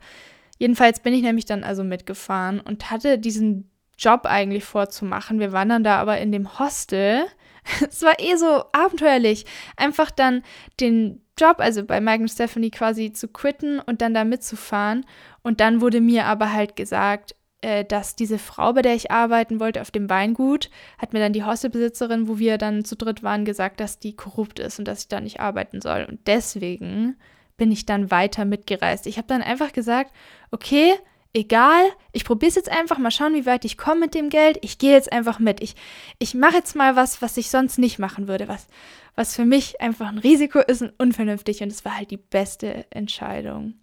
Jedenfalls 0.57 1.01
bin 1.01 1.13
ich 1.13 1.21
nämlich 1.21 1.45
dann 1.45 1.63
also 1.63 1.83
mitgefahren 1.83 2.59
und 2.61 2.89
hatte 2.89 3.19
diesen 3.19 3.69
Job 3.97 4.21
eigentlich 4.25 4.63
vorzumachen. 4.63 5.39
Wir 5.39 5.51
waren 5.51 5.69
dann 5.69 5.83
da 5.83 5.99
aber 5.99 6.19
in 6.19 6.31
dem 6.31 6.59
Hostel. 6.59 7.25
Es 7.89 8.01
war 8.01 8.19
eh 8.19 8.35
so 8.35 8.65
abenteuerlich. 8.71 9.45
Einfach 9.77 10.11
dann 10.11 10.43
den 10.79 11.21
Job, 11.39 11.55
also 11.59 11.83
bei 11.83 11.99
Mike 11.99 12.21
und 12.21 12.29
Stephanie 12.29 12.71
quasi 12.71 13.11
zu 13.11 13.27
quitten 13.27 13.79
und 13.79 14.01
dann 14.01 14.13
da 14.13 14.23
mitzufahren. 14.23 15.05
Und 15.41 15.59
dann 15.59 15.81
wurde 15.81 16.01
mir 16.01 16.25
aber 16.25 16.53
halt 16.53 16.75
gesagt, 16.75 17.35
äh, 17.61 17.85
dass 17.85 18.15
diese 18.15 18.37
Frau, 18.37 18.73
bei 18.73 18.81
der 18.81 18.93
ich 18.93 19.09
arbeiten 19.09 19.59
wollte, 19.59 19.81
auf 19.81 19.89
dem 19.89 20.09
Weingut, 20.09 20.69
hat 20.97 21.13
mir 21.13 21.19
dann 21.19 21.33
die 21.33 21.43
Hostelbesitzerin, 21.43 22.27
wo 22.27 22.37
wir 22.37 22.57
dann 22.57 22.85
zu 22.85 22.95
dritt 22.95 23.23
waren, 23.23 23.45
gesagt, 23.45 23.79
dass 23.79 23.99
die 23.99 24.15
korrupt 24.15 24.59
ist 24.59 24.79
und 24.79 24.85
dass 24.87 25.01
ich 25.01 25.07
da 25.07 25.21
nicht 25.21 25.39
arbeiten 25.39 25.81
soll. 25.81 26.05
Und 26.09 26.19
deswegen 26.27 27.15
bin 27.57 27.71
ich 27.71 27.85
dann 27.85 28.11
weiter 28.11 28.45
mitgereist. 28.45 29.07
Ich 29.07 29.17
habe 29.17 29.27
dann 29.27 29.41
einfach 29.41 29.73
gesagt, 29.73 30.11
okay, 30.51 30.93
egal, 31.33 31.83
ich 32.11 32.25
probiere 32.25 32.49
es 32.49 32.55
jetzt 32.55 32.71
einfach, 32.71 32.97
mal 32.97 33.11
schauen, 33.11 33.33
wie 33.33 33.45
weit 33.45 33.65
ich 33.65 33.77
komme 33.77 34.01
mit 34.01 34.15
dem 34.15 34.29
Geld. 34.29 34.59
Ich 34.61 34.77
gehe 34.77 34.91
jetzt 34.91 35.11
einfach 35.11 35.39
mit. 35.39 35.61
Ich, 35.61 35.75
ich 36.19 36.35
mache 36.35 36.57
jetzt 36.57 36.75
mal 36.75 36.95
was, 36.95 37.21
was 37.21 37.37
ich 37.37 37.49
sonst 37.49 37.79
nicht 37.79 37.99
machen 37.99 38.27
würde, 38.27 38.47
was, 38.47 38.67
was 39.15 39.35
für 39.35 39.45
mich 39.45 39.81
einfach 39.81 40.07
ein 40.07 40.19
Risiko 40.19 40.59
ist 40.59 40.81
und 40.81 40.93
unvernünftig. 40.97 41.61
Und 41.61 41.71
es 41.71 41.83
war 41.85 41.97
halt 41.97 42.11
die 42.11 42.17
beste 42.17 42.85
Entscheidung. 42.91 43.75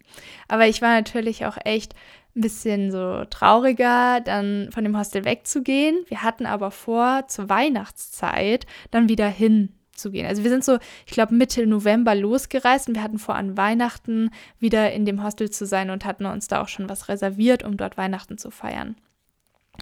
Aber 0.47 0.67
ich 0.67 0.81
war 0.81 0.93
natürlich 0.93 1.45
auch 1.45 1.57
echt 1.65 1.93
ein 2.35 2.41
bisschen 2.41 2.91
so 2.91 3.25
trauriger, 3.25 4.21
dann 4.21 4.69
von 4.71 4.85
dem 4.85 4.97
Hostel 4.97 5.25
wegzugehen. 5.25 6.05
Wir 6.07 6.23
hatten 6.23 6.45
aber 6.45 6.71
vor, 6.71 7.27
zur 7.27 7.49
Weihnachtszeit 7.49 8.65
dann 8.89 9.09
wieder 9.09 9.27
hin 9.27 9.73
zu 10.01 10.11
gehen. 10.11 10.25
Also 10.25 10.43
wir 10.43 10.49
sind 10.49 10.65
so, 10.65 10.77
ich 11.05 11.13
glaube, 11.13 11.33
Mitte 11.35 11.65
November 11.65 12.15
losgereist 12.15 12.87
und 12.87 12.95
wir 12.95 13.03
hatten 13.03 13.19
vor, 13.19 13.35
an 13.35 13.57
Weihnachten 13.57 14.31
wieder 14.59 14.91
in 14.91 15.05
dem 15.05 15.23
Hostel 15.23 15.49
zu 15.49 15.65
sein 15.65 15.89
und 15.89 16.05
hatten 16.05 16.25
uns 16.25 16.47
da 16.47 16.61
auch 16.61 16.67
schon 16.67 16.89
was 16.89 17.07
reserviert, 17.07 17.63
um 17.63 17.77
dort 17.77 17.97
Weihnachten 17.97 18.37
zu 18.37 18.51
feiern. 18.51 18.95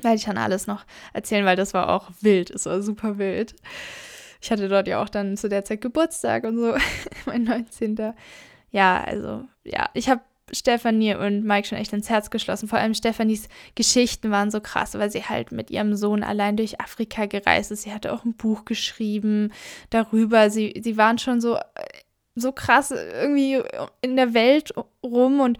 Werde 0.01 0.17
ich 0.17 0.25
dann 0.25 0.37
alles 0.37 0.67
noch 0.67 0.85
erzählen, 1.13 1.45
weil 1.45 1.55
das 1.55 1.73
war 1.73 1.89
auch 1.89 2.11
wild. 2.21 2.51
Es 2.51 2.65
war 2.65 2.81
super 2.81 3.17
wild. 3.17 3.55
Ich 4.41 4.51
hatte 4.51 4.69
dort 4.69 4.87
ja 4.87 5.01
auch 5.01 5.09
dann 5.09 5.35
zu 5.35 5.49
der 5.49 5.65
Zeit 5.65 5.81
Geburtstag 5.81 6.43
und 6.43 6.57
so, 6.57 6.75
mein 7.25 7.43
19. 7.43 8.13
Ja, 8.71 9.03
also, 9.03 9.45
ja, 9.63 9.89
ich 9.93 10.09
habe 10.09 10.21
Stefanie 10.51 11.15
und 11.15 11.43
Mike 11.43 11.67
schon 11.67 11.77
echt 11.77 11.93
ins 11.93 12.09
Herz 12.09 12.29
geschlossen. 12.29 12.67
Vor 12.67 12.79
allem 12.79 12.93
Stefanis 12.93 13.49
Geschichten 13.75 14.31
waren 14.31 14.51
so 14.51 14.61
krass, 14.61 14.93
weil 14.95 15.11
sie 15.11 15.23
halt 15.23 15.51
mit 15.51 15.71
ihrem 15.71 15.95
Sohn 15.95 16.23
allein 16.23 16.57
durch 16.57 16.79
Afrika 16.79 17.25
gereist 17.25 17.71
ist. 17.71 17.83
Sie 17.83 17.93
hatte 17.93 18.13
auch 18.13 18.25
ein 18.25 18.33
Buch 18.33 18.65
geschrieben 18.65 19.51
darüber. 19.89 20.49
Sie, 20.49 20.73
sie 20.81 20.97
waren 20.97 21.17
schon 21.17 21.41
so, 21.41 21.57
so 22.35 22.51
krass 22.51 22.91
irgendwie 22.91 23.61
in 24.01 24.15
der 24.15 24.33
Welt 24.33 24.73
rum 25.03 25.39
und 25.39 25.57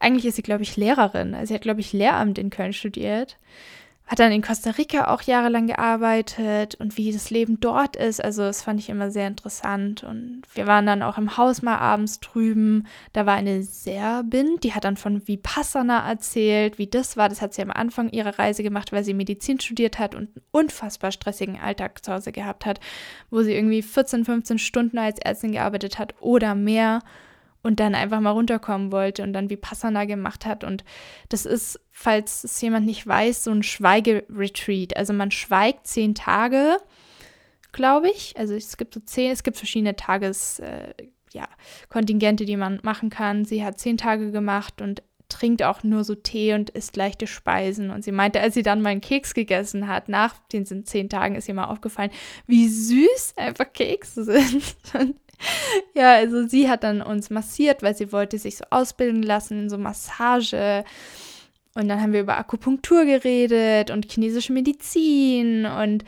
eigentlich 0.00 0.26
ist 0.26 0.36
sie, 0.36 0.42
glaube 0.42 0.62
ich, 0.62 0.76
Lehrerin. 0.76 1.34
Also 1.34 1.48
sie 1.48 1.54
hat, 1.54 1.62
glaube 1.62 1.80
ich, 1.80 1.92
Lehramt 1.92 2.38
in 2.38 2.50
Köln 2.50 2.72
studiert 2.72 3.36
hat 4.12 4.18
dann 4.18 4.30
in 4.30 4.42
Costa 4.42 4.72
Rica 4.72 5.06
auch 5.06 5.22
jahrelang 5.22 5.68
gearbeitet 5.68 6.74
und 6.74 6.98
wie 6.98 7.12
das 7.12 7.30
Leben 7.30 7.60
dort 7.60 7.96
ist. 7.96 8.22
Also 8.22 8.42
das 8.42 8.62
fand 8.62 8.78
ich 8.78 8.90
immer 8.90 9.10
sehr 9.10 9.26
interessant. 9.26 10.04
Und 10.04 10.42
wir 10.52 10.66
waren 10.66 10.84
dann 10.84 11.02
auch 11.02 11.16
im 11.16 11.38
Haus 11.38 11.62
mal 11.62 11.78
abends 11.78 12.20
drüben. 12.20 12.86
Da 13.14 13.24
war 13.24 13.36
eine 13.36 13.62
Serbin, 13.62 14.58
die 14.62 14.74
hat 14.74 14.84
dann 14.84 14.98
von 14.98 15.26
Vipassana 15.26 16.06
erzählt, 16.06 16.76
wie 16.76 16.88
das 16.88 17.16
war. 17.16 17.30
Das 17.30 17.40
hat 17.40 17.54
sie 17.54 17.62
am 17.62 17.70
Anfang 17.70 18.10
ihrer 18.10 18.38
Reise 18.38 18.62
gemacht, 18.62 18.92
weil 18.92 19.02
sie 19.02 19.14
Medizin 19.14 19.58
studiert 19.58 19.98
hat 19.98 20.14
und 20.14 20.28
einen 20.36 20.44
unfassbar 20.50 21.10
stressigen 21.10 21.58
Alltag 21.58 22.04
zu 22.04 22.12
Hause 22.12 22.32
gehabt 22.32 22.66
hat, 22.66 22.80
wo 23.30 23.40
sie 23.40 23.54
irgendwie 23.54 23.80
14, 23.80 24.26
15 24.26 24.58
Stunden 24.58 24.98
als 24.98 25.20
Ärztin 25.20 25.52
gearbeitet 25.52 25.98
hat 25.98 26.14
oder 26.20 26.54
mehr 26.54 27.00
und 27.62 27.80
dann 27.80 27.94
einfach 27.94 28.20
mal 28.20 28.30
runterkommen 28.30 28.92
wollte 28.92 29.22
und 29.22 29.32
dann 29.32 29.50
Vipassana 29.50 30.04
gemacht 30.04 30.46
hat. 30.46 30.64
Und 30.64 30.84
das 31.28 31.46
ist, 31.46 31.80
falls 31.90 32.44
es 32.44 32.60
jemand 32.60 32.86
nicht 32.86 33.06
weiß, 33.06 33.44
so 33.44 33.50
ein 33.50 33.62
Schweigeretreat. 33.62 34.96
Also 34.96 35.12
man 35.12 35.30
schweigt 35.30 35.86
zehn 35.86 36.14
Tage, 36.14 36.78
glaube 37.72 38.10
ich. 38.10 38.36
Also 38.36 38.54
es 38.54 38.76
gibt 38.76 38.94
so 38.94 39.00
zehn, 39.00 39.30
es 39.30 39.42
gibt 39.42 39.56
verschiedene 39.56 39.96
Tages, 39.96 40.58
äh, 40.58 40.92
ja, 41.32 41.48
Kontingente, 41.88 42.44
die 42.44 42.56
man 42.56 42.80
machen 42.82 43.10
kann. 43.10 43.44
Sie 43.44 43.64
hat 43.64 43.78
zehn 43.78 43.96
Tage 43.96 44.32
gemacht 44.32 44.82
und 44.82 45.02
trinkt 45.28 45.62
auch 45.62 45.82
nur 45.82 46.04
so 46.04 46.14
Tee 46.14 46.52
und 46.52 46.70
isst 46.70 46.96
leichte 46.96 47.26
Speisen. 47.26 47.90
Und 47.90 48.04
sie 48.04 48.12
meinte, 48.12 48.40
als 48.40 48.54
sie 48.54 48.62
dann 48.62 48.82
mal 48.82 48.90
einen 48.90 49.00
Keks 49.00 49.32
gegessen 49.32 49.88
hat, 49.88 50.08
nach 50.08 50.38
den 50.52 50.66
zehn 50.66 51.08
Tagen 51.08 51.36
ist 51.36 51.48
ihr 51.48 51.54
mal 51.54 51.66
aufgefallen, 51.66 52.10
wie 52.46 52.68
süß 52.68 53.34
einfach 53.36 53.72
Kekse 53.72 54.24
sind. 54.24 54.76
ja, 55.94 56.14
also 56.14 56.46
sie 56.46 56.68
hat 56.68 56.84
dann 56.84 57.02
uns 57.02 57.30
massiert, 57.30 57.82
weil 57.82 57.94
sie 57.94 58.12
wollte 58.12 58.38
sich 58.38 58.56
so 58.56 58.64
ausbilden 58.70 59.22
lassen 59.22 59.60
in 59.60 59.70
so 59.70 59.78
Massage. 59.78 60.84
Und 61.74 61.88
dann 61.88 62.00
haben 62.00 62.12
wir 62.12 62.20
über 62.20 62.36
Akupunktur 62.36 63.04
geredet 63.04 63.90
und 63.90 64.10
chinesische 64.10 64.52
Medizin 64.52 65.64
und 65.64 66.04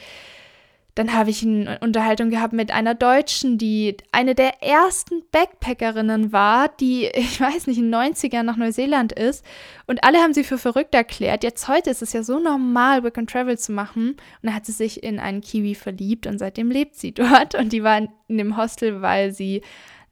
dann 0.95 1.13
habe 1.13 1.31
ich 1.31 1.43
eine 1.43 1.79
Unterhaltung 1.81 2.31
gehabt 2.31 2.53
mit 2.53 2.71
einer 2.71 2.95
Deutschen, 2.95 3.59
die 3.59 3.97
eine 4.13 4.37
der 4.37 4.63
ersten 4.63 5.25
Backpackerinnen 5.33 6.33
war, 6.33 6.69
die, 6.69 7.07
ich 7.15 7.41
weiß 7.41 7.67
nicht, 7.67 7.79
in 7.79 7.91
den 7.91 8.15
90ern 8.15 8.45
nach 8.45 8.57
Neuseeland 8.57 9.13
ist. 9.13 9.45
Und 9.87 10.05
alle 10.05 10.19
haben 10.19 10.35
sie 10.35 10.45
für 10.45 10.59
verrückt 10.59 10.95
erklärt. 10.95 11.43
Jetzt 11.43 11.67
heute 11.67 11.91
ist 11.91 12.03
es 12.03 12.13
ja 12.13 12.23
so 12.23 12.39
normal, 12.39 13.03
Work 13.03 13.19
and 13.19 13.31
Travel 13.31 13.59
zu 13.59 13.73
machen. 13.73 14.11
Und 14.11 14.19
dann 14.43 14.55
hat 14.55 14.67
sie 14.67 14.73
sich 14.73 15.03
in 15.03 15.19
einen 15.19 15.41
Kiwi 15.41 15.75
verliebt 15.75 16.27
und 16.27 16.39
seitdem 16.39 16.71
lebt 16.71 16.95
sie 16.95 17.13
dort. 17.15 17.57
Und 17.57 17.73
die 17.73 17.83
war 17.83 17.99
in 17.99 18.39
dem 18.39 18.57
Hostel, 18.57 19.03
weil 19.03 19.33
sie 19.33 19.63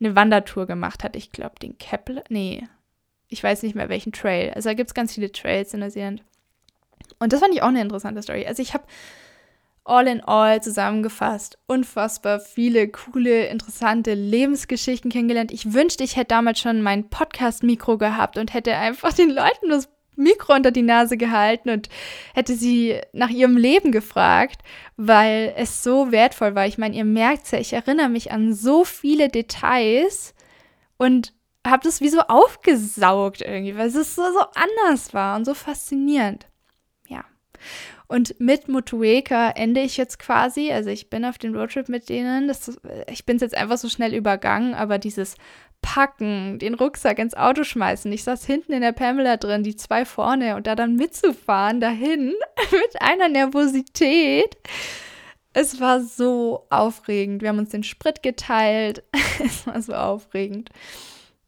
eine 0.01 0.17
Wandertour 0.17 0.67
gemacht 0.67 1.05
hat. 1.05 1.15
Ich 1.15 1.31
glaube, 1.31 1.55
den 1.63 1.79
Kepler. 1.79 2.25
Nee, 2.29 2.67
ich 3.29 3.43
weiß 3.43 3.63
nicht 3.63 3.77
mehr 3.77 3.89
welchen 3.89 4.13
Trail. 4.13 4.53
Also 4.55 4.69
da 4.69 4.75
gibt 4.75 4.91
es 4.91 4.95
ganz 4.95 5.15
viele 5.15 5.31
Trails 5.31 5.73
in 5.75 5.81
Neuseeland. 5.81 6.25
Und 7.21 7.33
das 7.33 7.39
fand 7.39 7.55
ich 7.55 7.63
auch 7.63 7.69
eine 7.69 7.81
interessante 7.81 8.21
Story. 8.21 8.45
Also 8.47 8.63
ich 8.63 8.75
habe 8.75 8.85
all 9.85 10.07
in 10.07 10.21
all 10.21 10.63
zusammengefasst 10.63 11.59
unfassbar 11.67 12.41
viele 12.41 12.89
coole, 12.89 13.47
interessante 13.47 14.15
Lebensgeschichten 14.15 15.11
kennengelernt. 15.11 15.51
Ich 15.51 15.73
wünschte, 15.73 16.05
ich 16.05 16.17
hätte 16.17 16.29
damals 16.29 16.61
schon 16.61 16.83
mein 16.83 17.09
Podcast-Mikro 17.09 17.99
gehabt 17.99 18.39
und 18.39 18.55
hätte 18.55 18.77
einfach 18.77 19.13
den 19.13 19.31
Leuten 19.31 19.69
das 19.69 19.89
Mikro 20.15 20.55
unter 20.55 20.71
die 20.71 20.83
Nase 20.83 21.17
gehalten 21.17 21.71
und 21.71 21.89
hätte 22.35 22.55
sie 22.55 23.01
nach 23.13 23.31
ihrem 23.31 23.57
Leben 23.57 23.93
gefragt, 23.93 24.63
weil 24.97 25.55
es 25.57 25.83
so 25.83 26.13
wertvoll 26.13 26.55
war. 26.55 26.67
Ich 26.67 26.79
meine, 26.79 26.95
ihr 26.95 27.05
merkt 27.05 27.51
ja, 27.51 27.59
ich 27.59 27.73
erinnere 27.73 28.09
mich 28.09 28.31
an 28.31 28.55
so 28.55 28.85
viele 28.85 29.29
Details 29.29 30.35
und 30.99 31.33
habe 31.67 31.85
das 31.85 32.01
wie 32.01 32.09
so 32.09 32.21
aufgesaugt 32.21 33.41
irgendwie, 33.41 33.77
weil 33.77 33.89
es 33.89 33.95
so, 33.95 34.23
so 34.23 34.41
anders 34.55 35.15
war 35.15 35.37
und 35.37 35.45
so 35.45 35.55
faszinierend. 35.55 36.47
Ja. 37.07 37.25
Und 38.13 38.39
mit 38.39 38.69
Motueka 38.69 39.53
ende 39.53 39.81
ich 39.81 39.97
jetzt 39.97 40.19
quasi. 40.19 40.71
Also 40.71 40.91
ich 40.91 41.09
bin 41.09 41.25
auf 41.25 41.39
den 41.39 41.57
Roadtrip 41.57 41.89
mit 41.89 42.11
denen. 42.11 42.47
Das, 42.47 42.79
ich 43.11 43.25
bin 43.25 43.37
es 43.37 43.43
jetzt 43.43 43.57
einfach 43.57 43.79
so 43.79 43.89
schnell 43.89 44.13
übergangen, 44.13 44.75
aber 44.75 44.99
dieses 44.99 45.35
Packen, 45.81 46.59
den 46.59 46.75
Rucksack 46.75 47.19
ins 47.19 47.35
Auto 47.35 47.65
schmeißen. 47.65 48.13
Ich 48.13 48.25
saß 48.25 48.45
hinten 48.45 48.75
in 48.75 48.83
der 48.83 48.93
Pamela 48.93 49.39
drin, 49.39 49.63
die 49.63 49.77
zwei 49.77 50.05
vorne 50.05 50.57
und 50.57 50.67
da 50.67 50.75
dann 50.75 50.97
mitzufahren 50.97 51.81
dahin 51.81 52.35
mit 52.71 53.01
einer 53.01 53.31
Nervosität. 53.31 54.59
Es 55.55 55.81
war 55.81 56.03
so 56.03 56.67
aufregend. 56.69 57.41
Wir 57.41 57.49
haben 57.49 57.61
uns 57.61 57.71
den 57.71 57.83
Sprit 57.83 58.23
geteilt. 58.23 59.05
es 59.43 59.67
war 59.67 59.81
so 59.81 59.95
aufregend. 59.95 60.69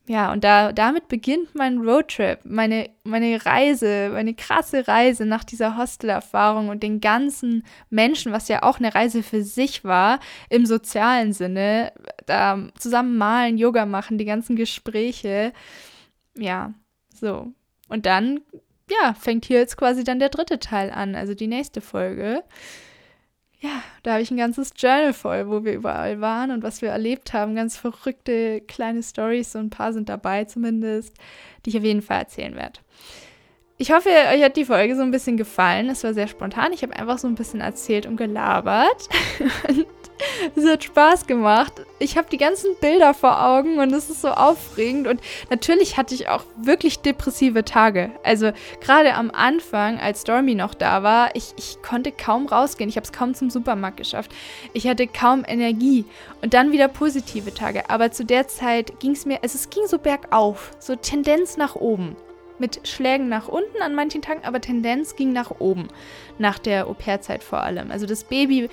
Ja, 0.07 0.33
und 0.33 0.45
da, 0.45 0.73
damit 0.73 1.09
beginnt 1.09 1.55
mein 1.55 1.79
Roadtrip, 1.79 2.41
meine, 2.45 2.91
meine 3.05 3.45
Reise, 3.47 4.11
meine 4.13 4.35
krasse 4.35 4.87
Reise 4.87 5.25
nach 5.25 5.45
dieser 5.45 5.79
Hostelerfahrung 5.79 6.69
und 6.69 6.83
den 6.83 7.01
ganzen 7.01 7.65
Menschen, 7.89 8.31
was 8.31 8.49
ja 8.49 8.63
auch 8.63 8.79
eine 8.79 8.95
Reise 8.95 9.23
für 9.23 9.43
sich 9.43 9.83
war, 9.83 10.21
im 10.51 10.67
sozialen 10.67 11.33
Sinne, 11.33 11.93
da 12.27 12.69
zusammen 12.79 13.17
malen, 13.17 13.57
Yoga 13.57 13.87
machen, 13.87 14.19
die 14.19 14.27
ganzen 14.27 14.57
Gespräche. 14.57 15.55
Ja, 16.37 16.75
so. 17.15 17.53
Und 17.89 18.05
dann, 18.05 18.43
ja, 18.91 19.15
fängt 19.15 19.47
hier 19.47 19.59
jetzt 19.59 19.79
quasi 19.79 20.05
dann 20.05 20.19
der 20.19 20.29
dritte 20.29 20.59
Teil 20.59 20.91
an, 20.91 21.15
also 21.15 21.33
die 21.35 21.47
nächste 21.47 21.81
Folge 21.81 22.45
ja, 23.65 23.83
da 24.03 24.13
habe 24.13 24.23
ich 24.23 24.31
ein 24.31 24.37
ganzes 24.37 24.75
Journal 24.77 25.15
voll, 25.15 25.49
wo 25.49 25.65
wir 25.65 25.73
überall 25.73 26.21
waren 26.21 26.51
und 26.51 26.63
was 26.63 26.83
wir 26.83 26.91
erlebt 26.91 27.33
haben. 27.33 27.55
Ganz 27.55 27.79
verrückte 27.79 28.61
kleine 28.61 29.03
Stories, 29.03 29.53
so 29.53 29.59
ein 29.59 29.71
paar 29.71 29.95
sind 29.95 30.11
dabei 30.11 30.45
zumindest, 30.45 31.17
die 31.65 31.71
ich 31.71 31.79
auf 31.79 31.83
jeden 31.85 32.03
Fall 32.03 32.19
erzählen 32.19 32.55
werde. 32.57 32.81
Ich 33.79 33.91
hoffe, 33.91 34.11
euch 34.11 34.43
hat 34.43 34.59
die 34.59 34.67
Folge 34.67 34.95
so 34.95 35.03
ein 35.03 35.11
bisschen 35.11 35.39
gefallen. 35.39 35.89
Es 35.89 36.05
war 36.05 36.13
sehr 36.13 36.29
spontan. 36.29 36.75
Ich 36.75 36.83
habe 36.83 36.95
einfach 36.95 37.17
so 37.17 37.27
ein 37.27 37.37
bisschen 37.37 37.63
erzählt 37.63 38.05
und 38.05 38.17
gelabert. 38.17 39.09
es 40.57 40.67
hat 40.67 40.85
Spaß 40.85 41.27
gemacht. 41.27 41.73
Ich 41.99 42.17
habe 42.17 42.29
die 42.31 42.37
ganzen 42.37 42.75
Bilder 42.81 43.15
vor 43.15 43.45
Augen 43.45 43.79
und 43.79 43.93
es 43.93 44.11
ist 44.11 44.23
so 44.23 44.29
aufregend. 44.29 45.07
Und 45.07 45.21
natürlich 45.51 45.97
hatte 45.97 46.15
ich 46.15 46.29
auch 46.29 46.45
wirklich 46.57 47.01
depressive 47.01 47.65
Tage. 47.65 48.11
Also 48.23 48.53
gerade 48.81 49.15
am 49.15 49.31
Anfang, 49.31 49.99
als 49.99 50.23
Stormy 50.23 50.55
noch 50.55 50.75
da 50.75 51.03
war, 51.03 51.35
ich, 51.35 51.55
ich 51.57 51.83
konnte 51.83 52.13
kaum 52.13 52.47
rausgehen. 52.47 52.89
Ich 52.89 52.97
habe 52.97 53.05
es 53.05 53.13
kaum 53.13 53.35
zum 53.35 53.51
Supermarkt 53.51 53.97
geschafft. 53.97 54.31
Ich 54.73 54.87
hatte 54.87 55.07
kaum 55.07 55.45
Energie. 55.47 56.05
Und 56.43 56.55
dann 56.55 56.73
wieder 56.73 56.89
positive 56.89 57.55
Tage. 57.55 57.89
Aber 57.89 58.13
zu 58.13 58.25
der 58.25 58.49
Zeit 58.49 59.01
ging 59.01 59.13
es 59.13 59.27
mir, 59.27 59.43
also 59.43 59.57
es 59.57 59.71
ging 59.71 59.87
so 59.87 59.99
bergauf, 59.99 60.73
so 60.79 60.97
Tendenz 60.97 61.57
nach 61.57 61.75
oben 61.75 62.17
mit 62.59 62.87
Schlägen 62.87 63.29
nach 63.29 63.49
unten 63.49 63.83
an 63.83 63.95
manchen 63.95 64.23
Tagen, 64.23 64.45
aber 64.45 64.61
Tendenz 64.61 65.17
ging 65.17 65.33
nach 65.33 65.51
oben, 65.59 65.89
nach 66.39 66.59
der 66.59 66.87
Au-pair-Zeit 66.87 67.43
vor 67.43 67.63
allem. 67.63 67.91
Also 67.91 68.07
das 68.07 68.25
Baby 68.25 68.69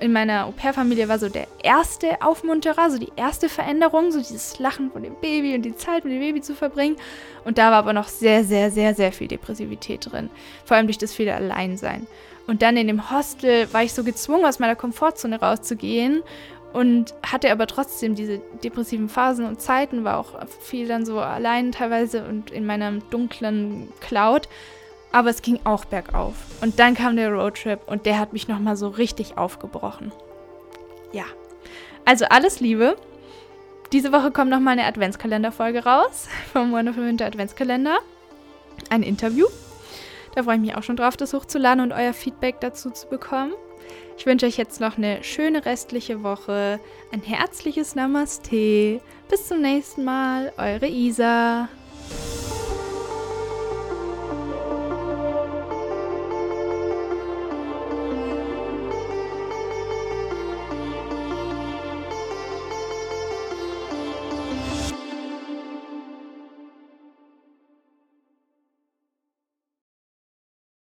in 0.00 0.12
meiner 0.12 0.46
Au-pair-Familie 0.46 1.08
war 1.08 1.18
so 1.18 1.28
der 1.28 1.46
erste 1.62 2.22
Aufmunterer, 2.22 2.90
so 2.90 2.98
die 2.98 3.12
erste 3.16 3.48
Veränderung, 3.48 4.10
so 4.10 4.18
dieses 4.18 4.58
Lachen 4.58 4.90
von 4.90 5.02
dem 5.02 5.14
Baby 5.16 5.54
und 5.54 5.62
die 5.62 5.76
Zeit 5.76 6.04
mit 6.04 6.12
dem 6.12 6.20
Baby 6.20 6.40
zu 6.40 6.54
verbringen. 6.54 6.96
Und 7.44 7.58
da 7.58 7.70
war 7.70 7.78
aber 7.78 7.92
noch 7.92 8.08
sehr, 8.08 8.44
sehr, 8.44 8.70
sehr, 8.70 8.94
sehr 8.94 9.12
viel 9.12 9.28
Depressivität 9.28 10.10
drin. 10.10 10.30
Vor 10.64 10.76
allem 10.76 10.86
durch 10.86 10.98
das 10.98 11.12
viele 11.12 11.34
Alleinsein. 11.34 12.06
Und 12.46 12.62
dann 12.62 12.76
in 12.76 12.86
dem 12.86 13.10
Hostel 13.10 13.72
war 13.72 13.82
ich 13.82 13.92
so 13.92 14.04
gezwungen, 14.04 14.44
aus 14.44 14.58
meiner 14.58 14.76
Komfortzone 14.76 15.40
rauszugehen 15.40 16.22
und 16.76 17.14
hatte 17.24 17.50
aber 17.50 17.66
trotzdem 17.66 18.14
diese 18.14 18.38
depressiven 18.62 19.08
Phasen 19.08 19.46
und 19.46 19.62
Zeiten, 19.62 20.04
war 20.04 20.18
auch 20.18 20.46
viel 20.60 20.86
dann 20.86 21.06
so 21.06 21.20
allein 21.20 21.72
teilweise 21.72 22.22
und 22.26 22.50
in 22.50 22.66
meiner 22.66 22.92
dunklen 22.92 23.88
Cloud. 24.00 24.46
Aber 25.10 25.30
es 25.30 25.40
ging 25.40 25.58
auch 25.64 25.86
bergauf. 25.86 26.34
Und 26.60 26.78
dann 26.78 26.94
kam 26.94 27.16
der 27.16 27.32
Roadtrip 27.32 27.80
und 27.86 28.04
der 28.04 28.18
hat 28.18 28.34
mich 28.34 28.46
nochmal 28.46 28.76
so 28.76 28.88
richtig 28.88 29.38
aufgebrochen. 29.38 30.12
Ja. 31.12 31.24
Also 32.04 32.26
alles 32.26 32.60
Liebe. 32.60 32.96
Diese 33.92 34.12
Woche 34.12 34.30
kommt 34.30 34.50
nochmal 34.50 34.72
eine 34.72 34.84
Adventskalenderfolge 34.84 35.82
raus 35.82 36.28
vom 36.52 36.72
Wonderful 36.72 37.06
Winter 37.06 37.24
Adventskalender. 37.24 38.00
Ein 38.90 39.02
Interview. 39.02 39.46
Da 40.34 40.42
freue 40.42 40.56
ich 40.56 40.60
mich 40.60 40.76
auch 40.76 40.82
schon 40.82 40.96
drauf, 40.96 41.16
das 41.16 41.32
hochzuladen 41.32 41.80
und 41.80 41.92
euer 41.92 42.12
Feedback 42.12 42.60
dazu 42.60 42.90
zu 42.90 43.06
bekommen. 43.08 43.54
Ich 44.18 44.24
wünsche 44.24 44.46
euch 44.46 44.56
jetzt 44.56 44.80
noch 44.80 44.96
eine 44.96 45.22
schöne 45.22 45.64
restliche 45.64 46.22
Woche, 46.22 46.80
ein 47.12 47.22
herzliches 47.22 47.94
Namaste. 47.94 49.00
Bis 49.28 49.48
zum 49.48 49.60
nächsten 49.60 50.04
Mal, 50.04 50.52
eure 50.56 50.88
Isa. 50.88 51.68